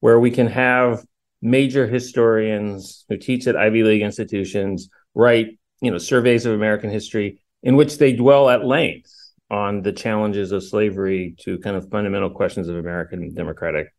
[0.00, 1.04] where we can have
[1.40, 7.40] major historians who teach at Ivy League institutions write, you know, surveys of American history
[7.62, 9.12] in which they dwell at length
[9.50, 13.92] on the challenges of slavery to kind of fundamental questions of American democratic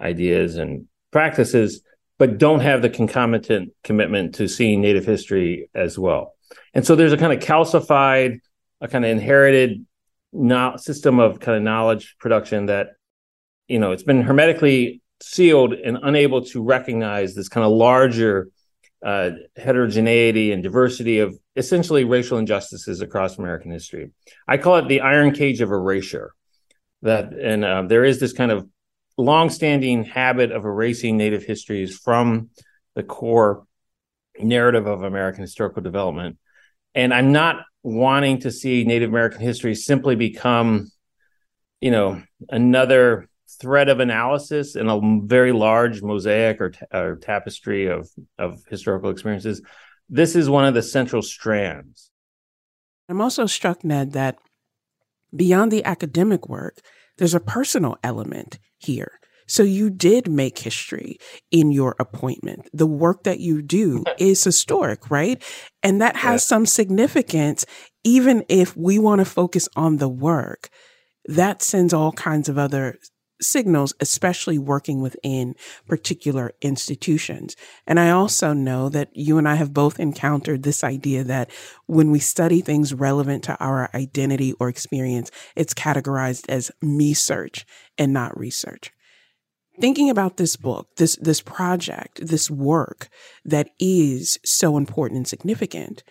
[0.00, 1.82] ideas and practices,
[2.18, 6.34] but don't have the concomitant commitment to seeing Native history as well.
[6.74, 8.40] And so there's a kind of calcified,
[8.80, 9.86] a kind of inherited
[10.34, 12.88] no, system of kind of knowledge production that
[13.68, 18.48] you know it's been hermetically sealed and unable to recognize this kind of larger
[19.04, 24.10] uh, heterogeneity and diversity of essentially racial injustices across American history.
[24.48, 26.34] I call it the iron cage of erasure.
[27.02, 28.66] That and uh, there is this kind of
[29.16, 32.50] longstanding habit of erasing Native histories from
[32.94, 33.66] the core
[34.38, 36.38] narrative of American historical development.
[36.94, 40.90] And I'm not wanting to see Native American history simply become,
[41.80, 43.28] you know, another
[43.60, 49.62] thread of analysis in a very large mosaic or, or tapestry of of historical experiences.
[50.08, 52.10] This is one of the central strands.
[53.08, 54.38] I'm also struck, Ned, that
[55.34, 56.80] beyond the academic work,
[57.18, 59.20] there's a personal element here.
[59.46, 61.18] So you did make history
[61.50, 62.68] in your appointment.
[62.72, 65.42] The work that you do is historic, right?
[65.82, 66.46] And that has yeah.
[66.46, 67.66] some significance,
[68.02, 70.68] even if we want to focus on the work.
[71.26, 72.98] That sends all kinds of other
[73.40, 75.54] signals, especially working within
[75.88, 77.56] particular institutions.
[77.86, 81.50] And I also know that you and I have both encountered this idea that
[81.86, 87.66] when we study things relevant to our identity or experience, it's categorized as me search
[87.98, 88.92] and not research
[89.80, 93.08] thinking about this book, this, this project, this work
[93.44, 96.02] that is so important and significant,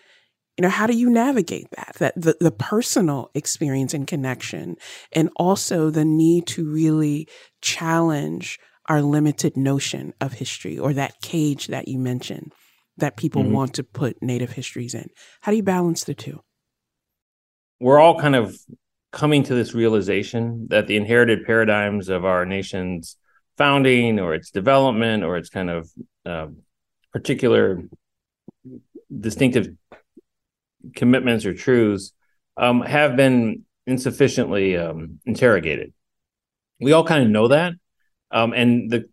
[0.58, 1.95] you know, how do you navigate that?
[1.99, 4.76] That the, the personal experience and connection,
[5.12, 7.28] and also the need to really
[7.62, 12.54] challenge our limited notion of history or that cage that you mentioned
[12.97, 13.54] that people mm-hmm.
[13.54, 15.10] want to put native histories in.
[15.41, 16.41] How do you balance the two?
[17.80, 18.56] We're all kind of
[19.12, 23.17] coming to this realization that the inherited paradigms of our nation's
[23.58, 25.89] founding or its development or its kind of
[26.26, 26.48] uh,
[27.12, 27.84] particular
[29.20, 29.68] distinctive
[30.96, 32.13] commitments or truths
[32.58, 35.94] um, have been insufficiently um, interrogated.
[36.80, 37.74] We all kind of know that,
[38.32, 39.06] um, and the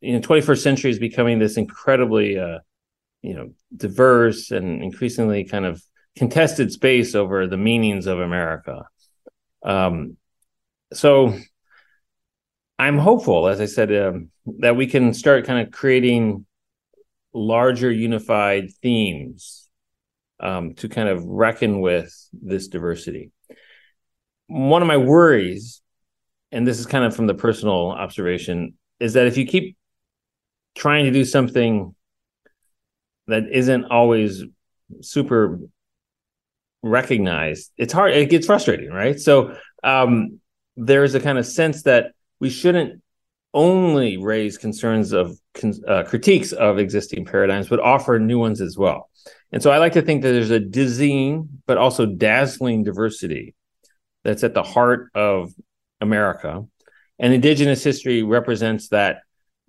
[0.00, 2.58] you know 21st century is becoming this incredibly uh,
[3.22, 5.82] you know diverse and increasingly kind of
[6.16, 8.84] contested space over the meanings of America.
[9.64, 10.16] Um,
[10.92, 11.34] so
[12.78, 16.44] I'm hopeful, as I said, um, that we can start kind of creating
[17.32, 19.68] larger unified themes
[20.40, 23.30] um, to kind of reckon with this diversity.
[24.48, 25.82] One of my worries,
[26.52, 29.76] and this is kind of from the personal observation, is that if you keep
[30.74, 31.94] trying to do something
[33.26, 34.44] that isn't always
[35.00, 35.60] super
[36.82, 39.18] recognized, it's hard, it gets frustrating, right?
[39.18, 40.40] So um,
[40.76, 43.02] there's a kind of sense that we shouldn't
[43.52, 45.38] only raise concerns of
[45.86, 49.08] uh, critiques of existing paradigms, but offer new ones as well.
[49.52, 53.54] And so I like to think that there's a dizzying, but also dazzling diversity
[54.24, 55.52] that's at the heart of
[56.00, 56.66] America.
[57.18, 59.18] And Indigenous history represents that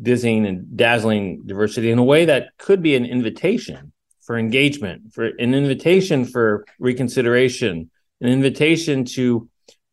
[0.01, 5.25] dizzying and dazzling diversity in a way that could be an invitation for engagement, for
[5.25, 9.47] an invitation for reconsideration, an invitation to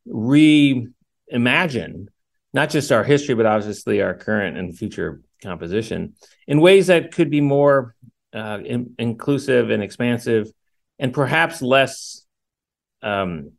[0.08, 2.06] reimagine
[2.52, 6.14] not just our history, but obviously our current and future composition
[6.46, 7.94] in ways that could be more
[8.32, 10.50] uh, in- inclusive and expansive
[10.98, 12.24] and perhaps less
[13.02, 13.52] um,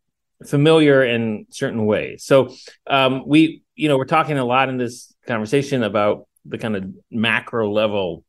[0.46, 2.24] familiar in certain ways.
[2.24, 2.54] So
[2.88, 6.86] um, we, you know, we're talking a lot in this conversation about the kind of
[7.12, 8.24] macro level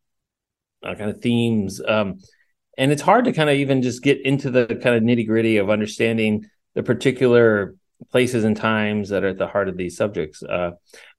[0.83, 1.81] uh, kind of themes.
[1.87, 2.19] Um,
[2.77, 5.59] and it's hard to kind of even just get into the kind of nitty gritty
[5.59, 7.75] of understanding the particular
[8.15, 10.41] places and times that are at the heart of these subjects.
[10.41, 10.71] Uh,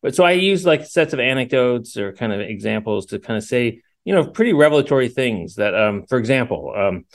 [0.01, 3.43] but so I use like sets of anecdotes or kind of examples to kind of
[3.43, 7.05] say, you know, pretty revelatory things that, um, for example, um,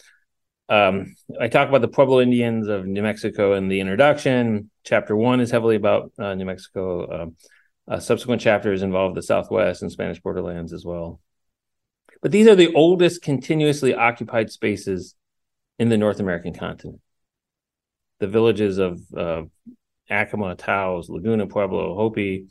[0.68, 4.70] um, I talk about the Pueblo Indians of New Mexico in the introduction.
[4.84, 7.22] Chapter one is heavily about uh, New Mexico.
[7.22, 7.36] Um,
[7.88, 11.22] uh, subsequent chapters involve the Southwest and Spanish borderlands as well.
[12.20, 15.14] But these are the oldest continuously occupied spaces
[15.78, 17.00] in the North American continent
[18.20, 19.42] the villages of uh,
[20.08, 22.46] Acoma, Taos, Laguna, Pueblo, Hopi,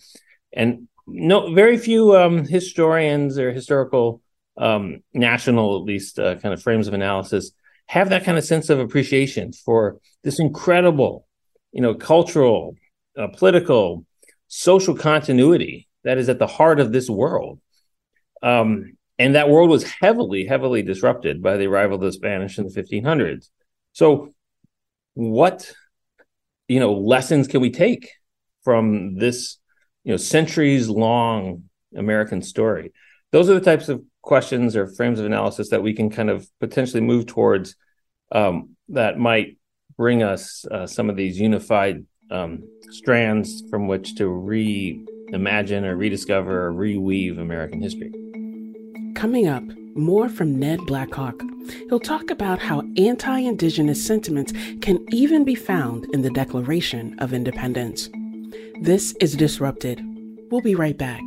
[0.52, 4.22] and no, very few um, historians or historical
[4.58, 7.52] um, national, at least, uh, kind of frames of analysis
[7.90, 11.28] have that kind of sense of appreciation for this incredible,
[11.72, 12.76] you know, cultural,
[13.18, 14.06] uh, political,
[14.48, 17.60] social continuity that is at the heart of this world.
[18.44, 22.68] Um, and that world was heavily, heavily disrupted by the arrival of the Spanish in
[22.68, 23.50] the 1500s.
[23.94, 24.30] So
[25.14, 25.72] what
[26.68, 28.10] you know lessons can we take
[28.64, 29.58] from this
[30.04, 31.64] you know centuries long
[31.96, 32.94] american story?
[33.32, 36.48] Those are the types of questions or frames of analysis that we can kind of
[36.60, 37.76] potentially move towards
[38.32, 39.58] um, that might
[39.98, 46.68] bring us uh, some of these unified um, strands from which to reimagine or rediscover
[46.68, 48.12] or reweave american history.
[49.16, 49.64] Coming up
[50.00, 51.42] more from Ned Blackhawk.
[51.90, 57.34] He'll talk about how anti Indigenous sentiments can even be found in the Declaration of
[57.34, 58.10] Independence.
[58.82, 60.02] This is Disrupted.
[60.50, 61.22] We'll be right back.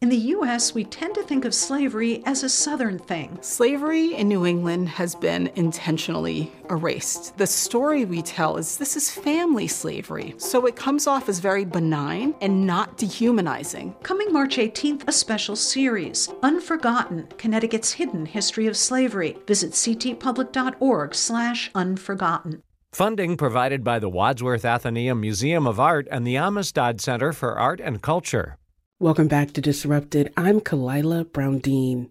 [0.00, 3.36] In the U.S., we tend to think of slavery as a Southern thing.
[3.40, 7.36] Slavery in New England has been intentionally erased.
[7.36, 11.64] The story we tell is this is family slavery, so it comes off as very
[11.64, 13.92] benign and not dehumanizing.
[14.04, 19.36] Coming March 18th, a special series, Unforgotten, Connecticut's Hidden History of Slavery.
[19.48, 22.62] Visit ctpublic.org slash unforgotten.
[22.92, 27.80] Funding provided by the Wadsworth Atheneum Museum of Art and the Amistad Center for Art
[27.80, 28.58] and Culture.
[29.00, 30.32] Welcome back to Disrupted.
[30.36, 32.10] I'm Khalilah Brown Dean.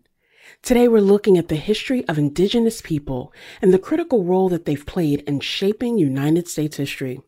[0.62, 4.86] Today we're looking at the history of indigenous people and the critical role that they've
[4.86, 7.20] played in shaping United States history.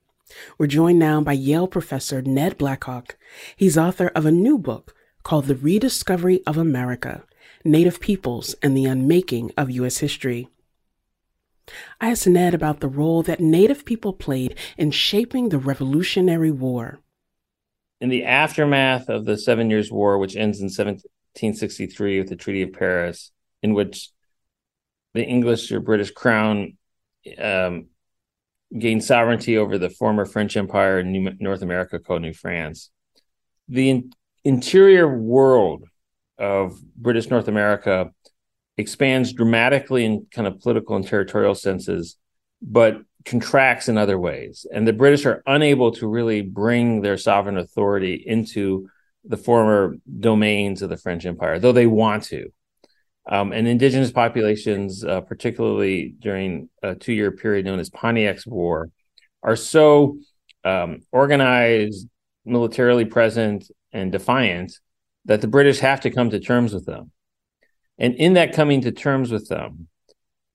[0.58, 3.18] We're joined now by Yale professor Ned Blackhawk.
[3.58, 7.26] He's author of a new book called The Rediscovery of America,
[7.66, 9.98] Native Peoples and the Unmaking of U.S.
[9.98, 10.48] History.
[12.00, 17.02] I asked Ned about the role that Native people played in shaping the Revolutionary War
[18.02, 22.62] in the aftermath of the Seven Years' War, which ends in 1763 with the Treaty
[22.62, 23.32] of Paris,
[23.62, 24.10] in which
[25.14, 26.78] the English or British crown
[27.38, 27.88] um,
[28.78, 32.92] gained sovereignty over the former French Empire New- North America called New France.
[33.68, 35.84] The in- interior world
[36.38, 38.12] of British North America
[38.78, 42.16] expands dramatically in kind of political and territorial senses,
[42.62, 44.66] but contracts in other ways.
[44.72, 48.90] And the British are unable to really bring their sovereign authority into
[49.26, 52.50] the former domains of the French Empire, though they want to.
[53.30, 58.90] Um, and indigenous populations, uh, particularly during a two year period known as Pontiac's War,
[59.44, 60.18] are so
[60.64, 62.08] um, organized,
[62.46, 64.80] militarily present, and defiant
[65.26, 67.12] that the British have to come to terms with them.
[67.98, 69.90] And in that coming to terms with them,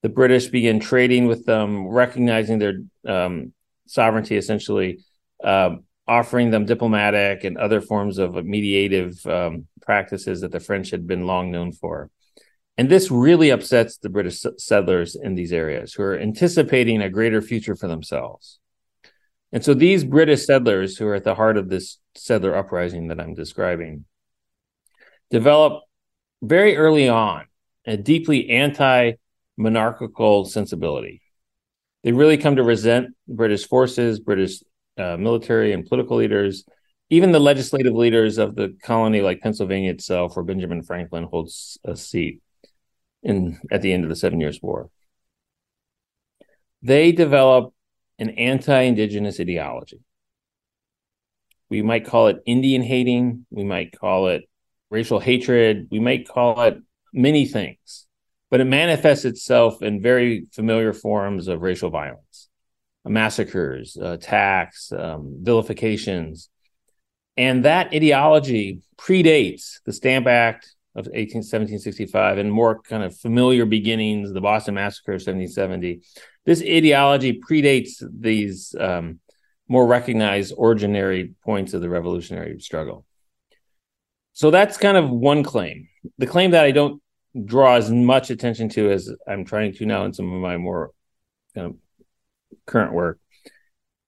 [0.05, 2.74] the British began trading with them, recognizing their
[3.09, 3.55] um,
[3.86, 4.98] sovereignty, essentially
[5.42, 5.76] uh,
[6.07, 11.26] offering them diplomatic and other forms of mediative um, practices that the French had been
[11.26, 12.11] long known for.
[12.76, 17.40] And this really upsets the British settlers in these areas who are anticipating a greater
[17.40, 18.59] future for themselves.
[19.52, 23.20] And so these British settlers, who are at the heart of this settler uprising that
[23.20, 24.05] I'm describing,
[25.30, 25.82] develop
[26.42, 27.46] very early on
[27.86, 29.14] a deeply anti
[29.57, 31.22] monarchical sensibility.
[32.02, 34.62] They really come to resent British forces, British
[34.98, 36.64] uh, military and political leaders,
[37.11, 41.96] even the legislative leaders of the colony, like Pennsylvania itself, where Benjamin Franklin holds a
[41.96, 42.40] seat
[43.22, 44.90] in at the end of the Seven Years' War.
[46.82, 47.72] They develop
[48.18, 50.00] an anti-indigenous ideology.
[51.70, 53.46] We might call it Indian hating.
[53.50, 54.48] We might call it
[54.90, 55.88] racial hatred.
[55.90, 56.78] We might call it
[57.12, 58.07] many things
[58.55, 62.48] but it manifests itself in very familiar forms of racial violence
[63.05, 66.50] massacres, attacks, um, vilifications.
[67.36, 73.66] And that ideology predates the Stamp Act of 18, 1765 and more kind of familiar
[73.66, 76.02] beginnings, the Boston Massacre of 1770.
[76.46, 79.18] This ideology predates these um,
[79.66, 83.05] more recognized originary points of the revolutionary struggle.
[84.32, 85.88] So that's kind of one claim.
[86.18, 87.02] The claim that I don't
[87.43, 90.93] draw as much attention to as I'm trying to now in some of my more
[91.55, 91.76] kind of
[92.66, 93.18] current work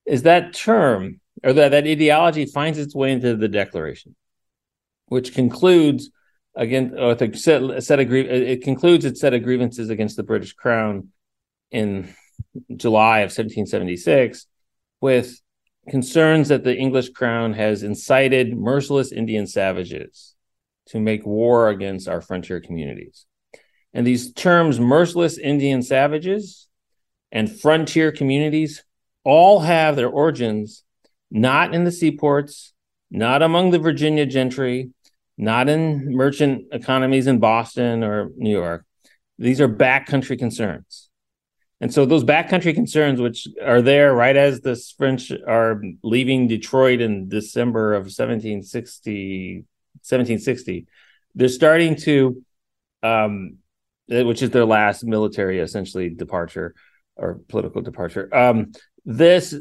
[0.06, 4.14] is that term or that, that ideology finds its way into the Declaration,
[5.06, 6.10] which concludes
[6.54, 10.16] again uh, with a set, a set of it concludes its set of grievances against
[10.16, 11.08] the British Crown
[11.70, 12.14] in
[12.74, 14.46] July of 1776
[15.00, 15.40] with
[15.88, 20.35] concerns that the English Crown has incited merciless Indian savages
[20.86, 23.26] to make war against our frontier communities.
[23.92, 26.68] And these terms, merciless Indian savages
[27.32, 28.84] and frontier communities,
[29.24, 30.84] all have their origins
[31.30, 32.72] not in the seaports,
[33.10, 34.90] not among the Virginia gentry,
[35.36, 38.84] not in merchant economies in Boston or New York.
[39.38, 41.10] These are backcountry concerns.
[41.80, 47.00] And so those backcountry concerns, which are there right as the French are leaving Detroit
[47.00, 49.64] in December of 1760,
[50.08, 50.86] 1760.
[51.34, 52.42] They're starting to,
[53.02, 53.58] um,
[54.08, 56.74] which is their last military essentially departure
[57.16, 58.34] or political departure.
[58.34, 58.72] Um,
[59.04, 59.54] this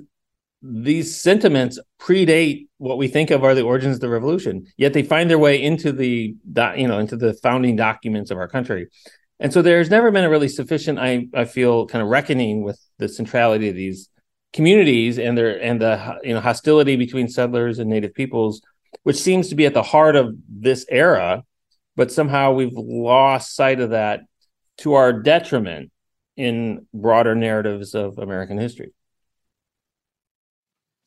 [0.67, 5.03] these sentiments predate what we think of are the origins of the revolution yet they
[5.03, 6.35] find their way into the
[6.75, 8.87] you know into the founding documents of our country
[9.39, 12.79] and so there's never been a really sufficient i i feel kind of reckoning with
[12.97, 14.09] the centrality of these
[14.53, 18.61] communities and their and the you know hostility between settlers and native peoples
[19.05, 21.43] which seems to be at the heart of this era,
[21.95, 24.21] but somehow we've lost sight of that
[24.79, 25.91] to our detriment
[26.35, 28.93] in broader narratives of American history.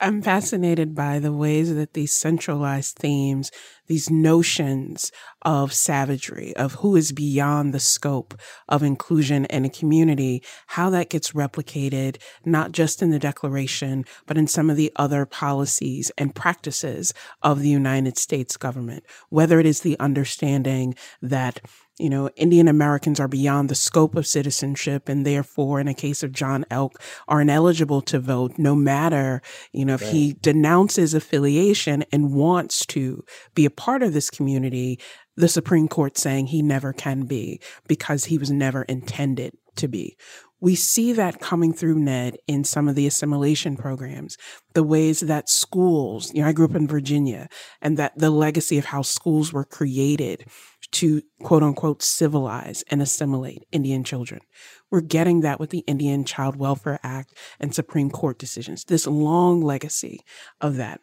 [0.01, 3.51] I'm fascinated by the ways that these centralized themes,
[3.88, 5.11] these notions
[5.42, 8.38] of savagery, of who is beyond the scope
[8.68, 14.38] of inclusion in a community, how that gets replicated, not just in the Declaration, but
[14.38, 19.66] in some of the other policies and practices of the United States government, whether it
[19.66, 21.61] is the understanding that
[21.99, 26.22] you know, Indian Americans are beyond the scope of citizenship and therefore, in a case
[26.22, 29.42] of John Elk, are ineligible to vote no matter,
[29.72, 30.12] you know, if right.
[30.12, 33.24] he denounces affiliation and wants to
[33.55, 34.99] be a part of this community,
[35.36, 40.16] the Supreme Court saying he never can be because he was never intended to be.
[40.61, 44.36] We see that coming through, Ned, in some of the assimilation programs,
[44.74, 47.49] the ways that schools, you know, I grew up in Virginia,
[47.80, 50.46] and that the legacy of how schools were created
[50.93, 54.41] to quote unquote civilize and assimilate Indian children.
[54.91, 59.61] We're getting that with the Indian Child Welfare Act and Supreme Court decisions, this long
[59.61, 60.20] legacy
[60.61, 61.01] of that.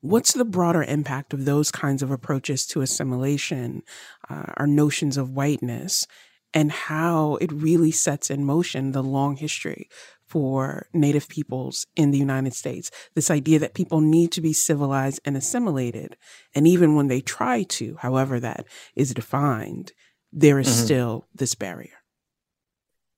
[0.00, 3.82] What's the broader impact of those kinds of approaches to assimilation,
[4.28, 6.06] uh, our notions of whiteness,
[6.52, 9.88] and how it really sets in motion the long history
[10.32, 12.90] for Native peoples in the United States.
[13.14, 16.16] This idea that people need to be civilized and assimilated.
[16.54, 18.64] And even when they try to, however that
[18.96, 19.92] is defined,
[20.32, 20.84] there is mm-hmm.
[20.86, 21.98] still this barrier.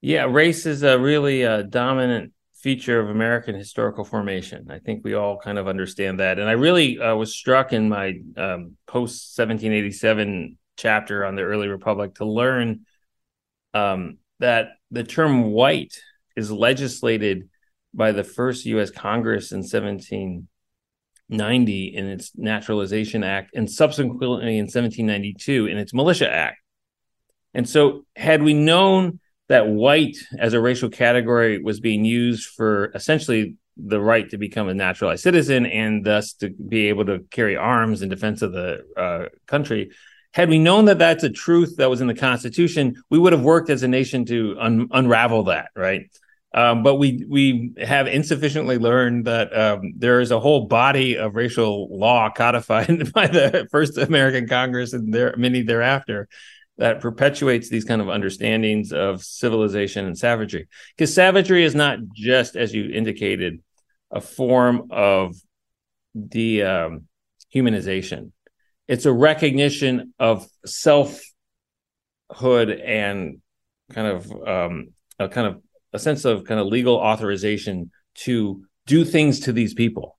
[0.00, 4.66] Yeah, race is a really a uh, dominant feature of American historical formation.
[4.68, 6.40] I think we all kind of understand that.
[6.40, 11.68] And I really uh, was struck in my um, post 1787 chapter on the early
[11.68, 12.86] republic to learn
[13.72, 15.94] um, that the term white
[16.36, 17.48] is legislated
[17.92, 18.90] by the first U.S.
[18.90, 26.58] Congress in 1790 in its Naturalization Act, and subsequently in 1792 in its Militia Act.
[27.54, 32.90] And so, had we known that white as a racial category was being used for
[32.94, 37.56] essentially the right to become a naturalized citizen and thus to be able to carry
[37.56, 39.90] arms in defense of the uh, country,
[40.32, 43.42] had we known that that's a truth that was in the Constitution, we would have
[43.42, 46.06] worked as a nation to un- unravel that, right?
[46.54, 51.34] Um, but we we have insufficiently learned that um, there is a whole body of
[51.34, 56.28] racial law codified by the first American Congress and there many thereafter
[56.78, 60.68] that perpetuates these kind of understandings of civilization and savagery.
[60.96, 63.60] Because savagery is not just, as you indicated,
[64.10, 65.36] a form of
[66.14, 67.08] the um,
[67.54, 68.30] humanization.
[68.86, 71.24] It's a recognition of selfhood
[72.70, 73.40] and
[73.92, 74.88] kind of um,
[75.18, 75.62] a kind of
[75.94, 80.18] a sense of kind of legal authorization to do things to these people.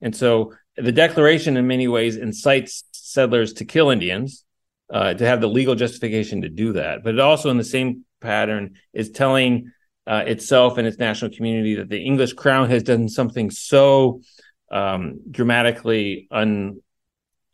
[0.00, 4.44] And so the Declaration, in many ways, incites settlers to kill Indians,
[4.92, 7.02] uh, to have the legal justification to do that.
[7.02, 9.72] But it also, in the same pattern, is telling
[10.06, 14.20] uh, itself and its national community that the English crown has done something so
[14.70, 16.80] um, dramatically un-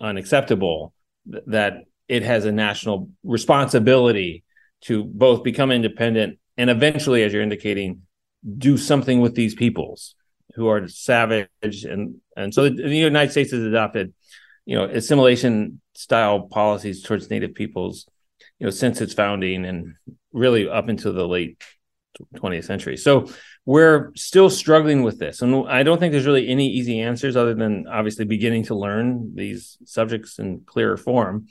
[0.01, 0.93] unacceptable
[1.31, 4.45] th- that it has a national responsibility
[4.83, 8.03] to both become independent and eventually, as you're indicating,
[8.59, 10.15] do something with these peoples
[10.55, 14.13] who are savage and and so the, United States has adopted,
[14.65, 18.07] you know, assimilation style policies towards Native peoples,
[18.59, 19.95] you know, since its founding and
[20.33, 21.63] really up into the late
[22.37, 22.97] 20th century.
[22.97, 23.29] So
[23.65, 27.55] we're still struggling with this, and I don't think there's really any easy answers other
[27.55, 31.47] than obviously beginning to learn these subjects in clearer form.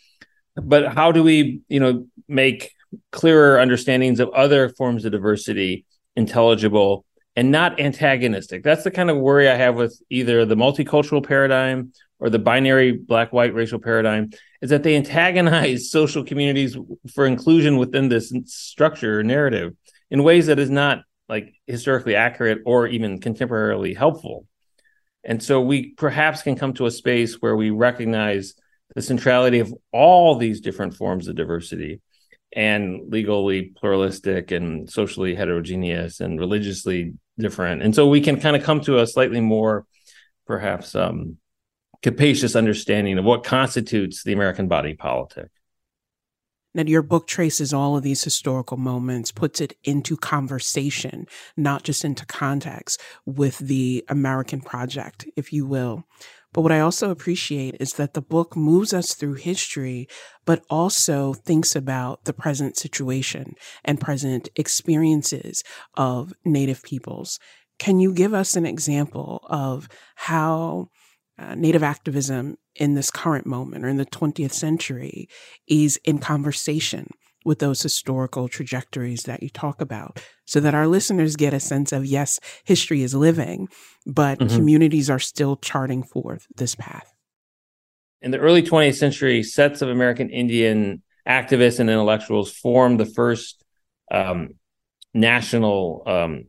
[0.56, 2.74] But how do we, you know, make
[3.12, 5.86] clearer understandings of other forms of diversity
[6.16, 8.64] intelligible and not antagonistic.
[8.64, 12.92] That's the kind of worry I have with either the multicultural paradigm or the binary
[12.92, 14.32] black white racial paradigm
[14.62, 16.78] is that they antagonize social communities
[17.14, 19.74] for inclusion within this structure or narrative
[20.10, 24.46] in ways that is not like historically accurate or even contemporarily helpful.
[25.24, 28.54] And so we perhaps can come to a space where we recognize
[28.96, 32.02] the centrality of all these different forms of diversity
[32.54, 37.82] and legally pluralistic and socially heterogeneous and religiously different.
[37.82, 39.86] And so we can kind of come to a slightly more,
[40.46, 41.38] perhaps, um,
[42.02, 45.50] capacious understanding of what constitutes the American body politic.
[46.74, 51.28] Now, your book traces all of these historical moments, puts it into conversation,
[51.58, 56.06] not just into context with the American project, if you will.
[56.54, 60.08] But what I also appreciate is that the book moves us through history,
[60.46, 65.64] but also thinks about the present situation and present experiences
[65.96, 67.40] of Native peoples.
[67.80, 70.90] Can you give us an example of how
[71.38, 75.28] uh, Native activism in this current moment or in the 20th century
[75.68, 77.08] is in conversation
[77.46, 81.92] with those historical trajectories that you talk about so that our listeners get a sense
[81.92, 83.68] of yes, history is living,
[84.06, 84.56] but mm-hmm.
[84.56, 87.14] communities are still charting forth this path.
[88.22, 93.64] In the early 20th century, sets of American Indian activists and intellectuals formed the first
[94.12, 94.56] um,
[95.14, 96.46] national um,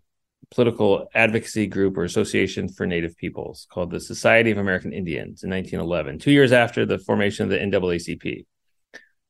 [0.51, 5.51] political advocacy group or association for Native peoples called the Society of American Indians in
[5.51, 8.45] 1911, two years after the formation of the NAACP.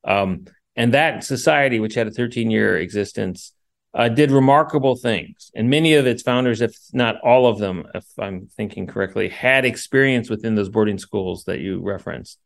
[0.05, 0.47] Um,
[0.77, 3.53] and that society, which had a 13 year existence,
[3.95, 5.51] uh, did remarkable things.
[5.55, 9.65] And many of its founders, if not all of them, if I'm thinking correctly, had
[9.65, 12.39] experience within those boarding schools that you referenced.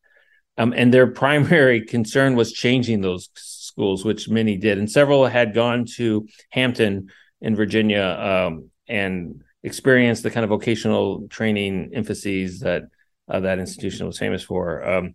[0.59, 4.79] Um, and their primary concern was changing those schools, which many did.
[4.79, 7.11] And several had gone to Hampton
[7.41, 8.03] in Virginia
[8.49, 12.85] um, and experienced the kind of vocational training emphases that
[13.29, 14.89] uh, that institution was famous for.
[14.89, 15.15] Um,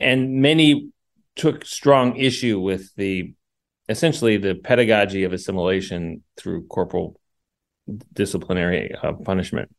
[0.00, 0.90] and many
[1.36, 3.34] took strong issue with the
[3.88, 7.20] essentially the pedagogy of assimilation through corporal
[8.12, 9.74] disciplinary uh, punishment.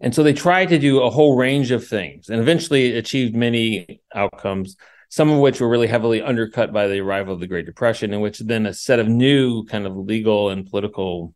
[0.00, 4.00] And so they tried to do a whole range of things and eventually achieved many
[4.14, 4.76] outcomes,
[5.08, 8.20] some of which were really heavily undercut by the arrival of the Great Depression, in
[8.20, 11.34] which then a set of new kind of legal and political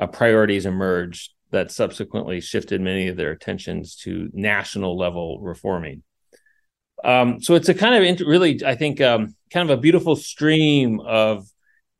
[0.00, 6.02] uh, priorities emerged that subsequently shifted many of their attentions to national level reforming.
[7.04, 10.16] Um, so it's a kind of int- really, I think, um, kind of a beautiful
[10.16, 11.46] stream of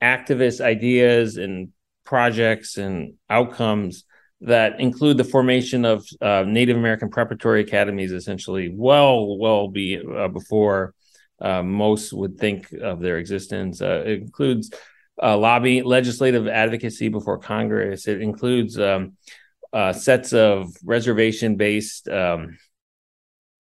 [0.02, 1.70] activist ideas and
[2.04, 4.04] projects and outcomes
[4.40, 10.28] that include the formation of uh, Native American preparatory academies, essentially, well, well be uh,
[10.28, 10.94] before
[11.40, 13.80] uh, most would think of their existence.
[13.82, 14.70] Uh, it includes
[15.22, 18.06] uh, lobby legislative advocacy before Congress.
[18.06, 19.16] It includes um,
[19.72, 22.58] uh, sets of reservation based um,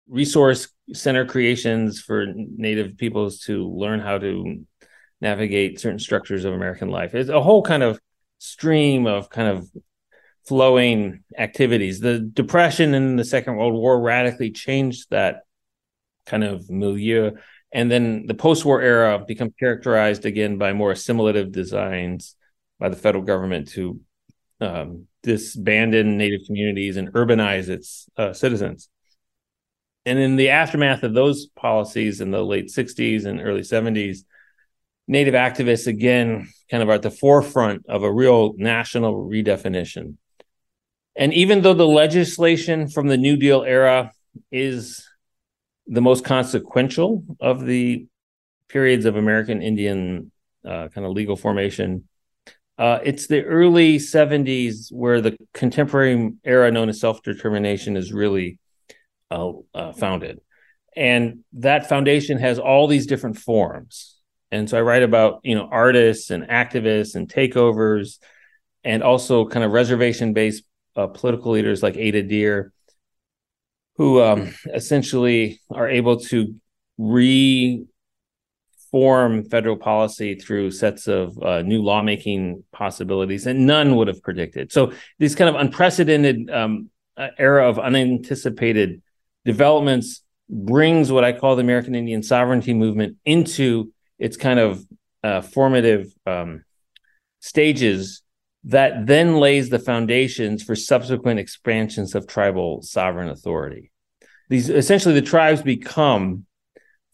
[0.08, 4.64] resource center creations for Native peoples to learn how to
[5.20, 7.14] navigate certain structures of American life.
[7.14, 8.00] It's a whole kind of
[8.38, 9.68] stream of kind of
[10.46, 12.00] flowing activities.
[12.00, 15.42] The Depression and the Second World War radically changed that
[16.26, 17.32] kind of milieu.
[17.72, 22.36] And then the post war era becomes characterized again by more assimilative designs
[22.78, 24.00] by the federal government to
[24.60, 28.88] um, disbandon native communities and urbanize its uh, citizens.
[30.06, 34.20] And in the aftermath of those policies in the late 60s and early 70s,
[35.08, 40.16] Native activists again kind of are at the forefront of a real national redefinition.
[41.14, 44.12] And even though the legislation from the New Deal era
[44.50, 45.08] is
[45.86, 48.06] the most consequential of the
[48.68, 50.32] periods of American Indian
[50.64, 52.08] uh, kind of legal formation,
[52.76, 58.58] uh, it's the early 70s where the contemporary era known as self determination is really
[59.30, 60.40] uh, uh, founded.
[60.96, 64.16] And that foundation has all these different forms.
[64.50, 68.18] And so I write about, you know, artists and activists and takeovers
[68.84, 70.64] and also kind of reservation based
[70.94, 72.72] uh, political leaders like Ada Deer,
[73.96, 76.54] who um, essentially are able to
[76.98, 77.84] reform
[79.50, 84.72] federal policy through sets of uh, new lawmaking possibilities that none would have predicted.
[84.72, 89.02] So, this kind of unprecedented um, uh, era of unanticipated
[89.46, 94.84] developments brings what I call the American Indian sovereignty movement into its kind of
[95.24, 96.64] uh, formative um,
[97.40, 98.22] stages
[98.64, 103.92] that then lays the foundations for subsequent expansions of tribal sovereign authority.
[104.48, 106.46] These essentially the tribes become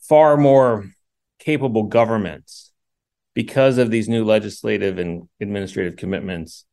[0.08, 0.86] far more
[1.38, 2.72] capable governments
[3.34, 6.64] because of these new legislative and administrative commitments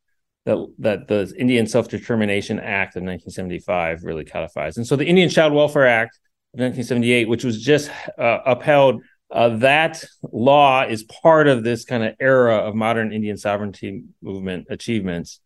[0.46, 4.78] that that the Indian Self Determination Act of 1975 really codifies.
[4.78, 6.20] And so the Indian Child Welfare Act
[6.54, 12.04] of 1978, which was just uh, upheld, uh, that law is part of this kind
[12.04, 15.40] of era of modern Indian sovereignty movement achievements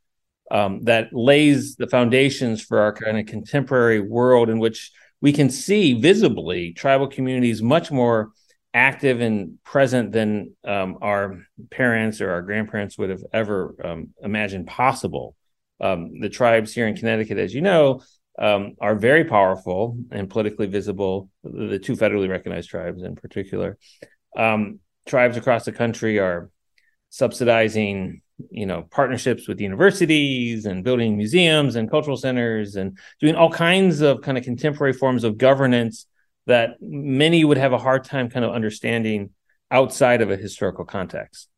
[0.52, 5.50] um, that lays the foundations for our kind of contemporary world in which we can
[5.50, 8.32] see visibly tribal communities much more
[8.74, 14.68] active and present than um, our parents or our grandparents would have ever um, imagined
[14.68, 15.36] possible.
[15.80, 18.02] Um, the tribes here in Connecticut, as you know,
[18.40, 21.30] um, are very powerful and politically visible.
[21.44, 23.78] The two federally recognized tribes, in particular,
[24.36, 26.50] um, tribes across the country are
[27.10, 33.52] subsidizing you know partnerships with universities and building museums and cultural centers and doing all
[33.52, 36.08] kinds of kind of contemporary forms of governance
[36.48, 39.32] that many would have a hard time kind of understanding
[39.72, 41.50] outside of a historical context.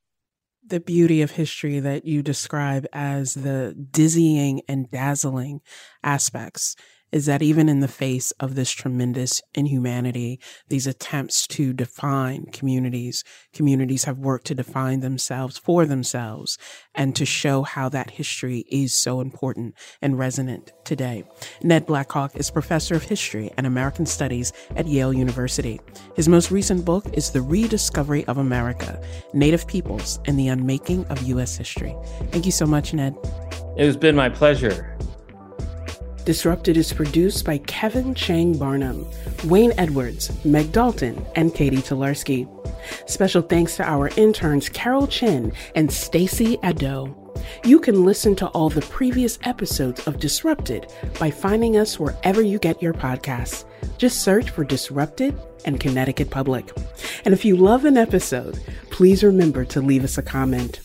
[0.67, 5.61] The beauty of history that you describe as the dizzying and dazzling
[6.03, 6.75] aspects
[7.15, 10.37] is that even in the face of this tremendous inhumanity,
[10.67, 16.57] these attempts to define communities, communities have worked to define themselves for themselves
[16.93, 21.23] and to show how that history is so important and resonant today.
[21.63, 25.79] Ned Blackhawk is professor of history and American studies at Yale University.
[26.17, 29.01] His most recent book is The Rediscovery of America
[29.33, 31.55] Native Peoples and the Unmaking of U.S.
[31.55, 31.95] History.
[32.31, 33.15] Thank you so much, Ned.
[33.77, 34.97] It has been my pleasure.
[36.25, 39.05] Disrupted is produced by Kevin Chang Barnum,
[39.43, 42.49] Wayne Edwards, Meg Dalton, and Katie Tolarski.
[43.07, 47.15] Special thanks to our interns Carol Chen and Stacey Addo.
[47.63, 52.57] You can listen to all the previous episodes of Disrupted by finding us wherever you
[52.57, 53.65] get your podcasts.
[53.99, 56.75] Just search for Disrupted and Connecticut Public.
[57.23, 58.59] And if you love an episode,
[58.89, 60.79] please remember to leave us a comment.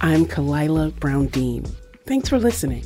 [0.00, 1.64] I'm Khalilah Brown Dean.
[2.04, 2.84] Thanks for listening.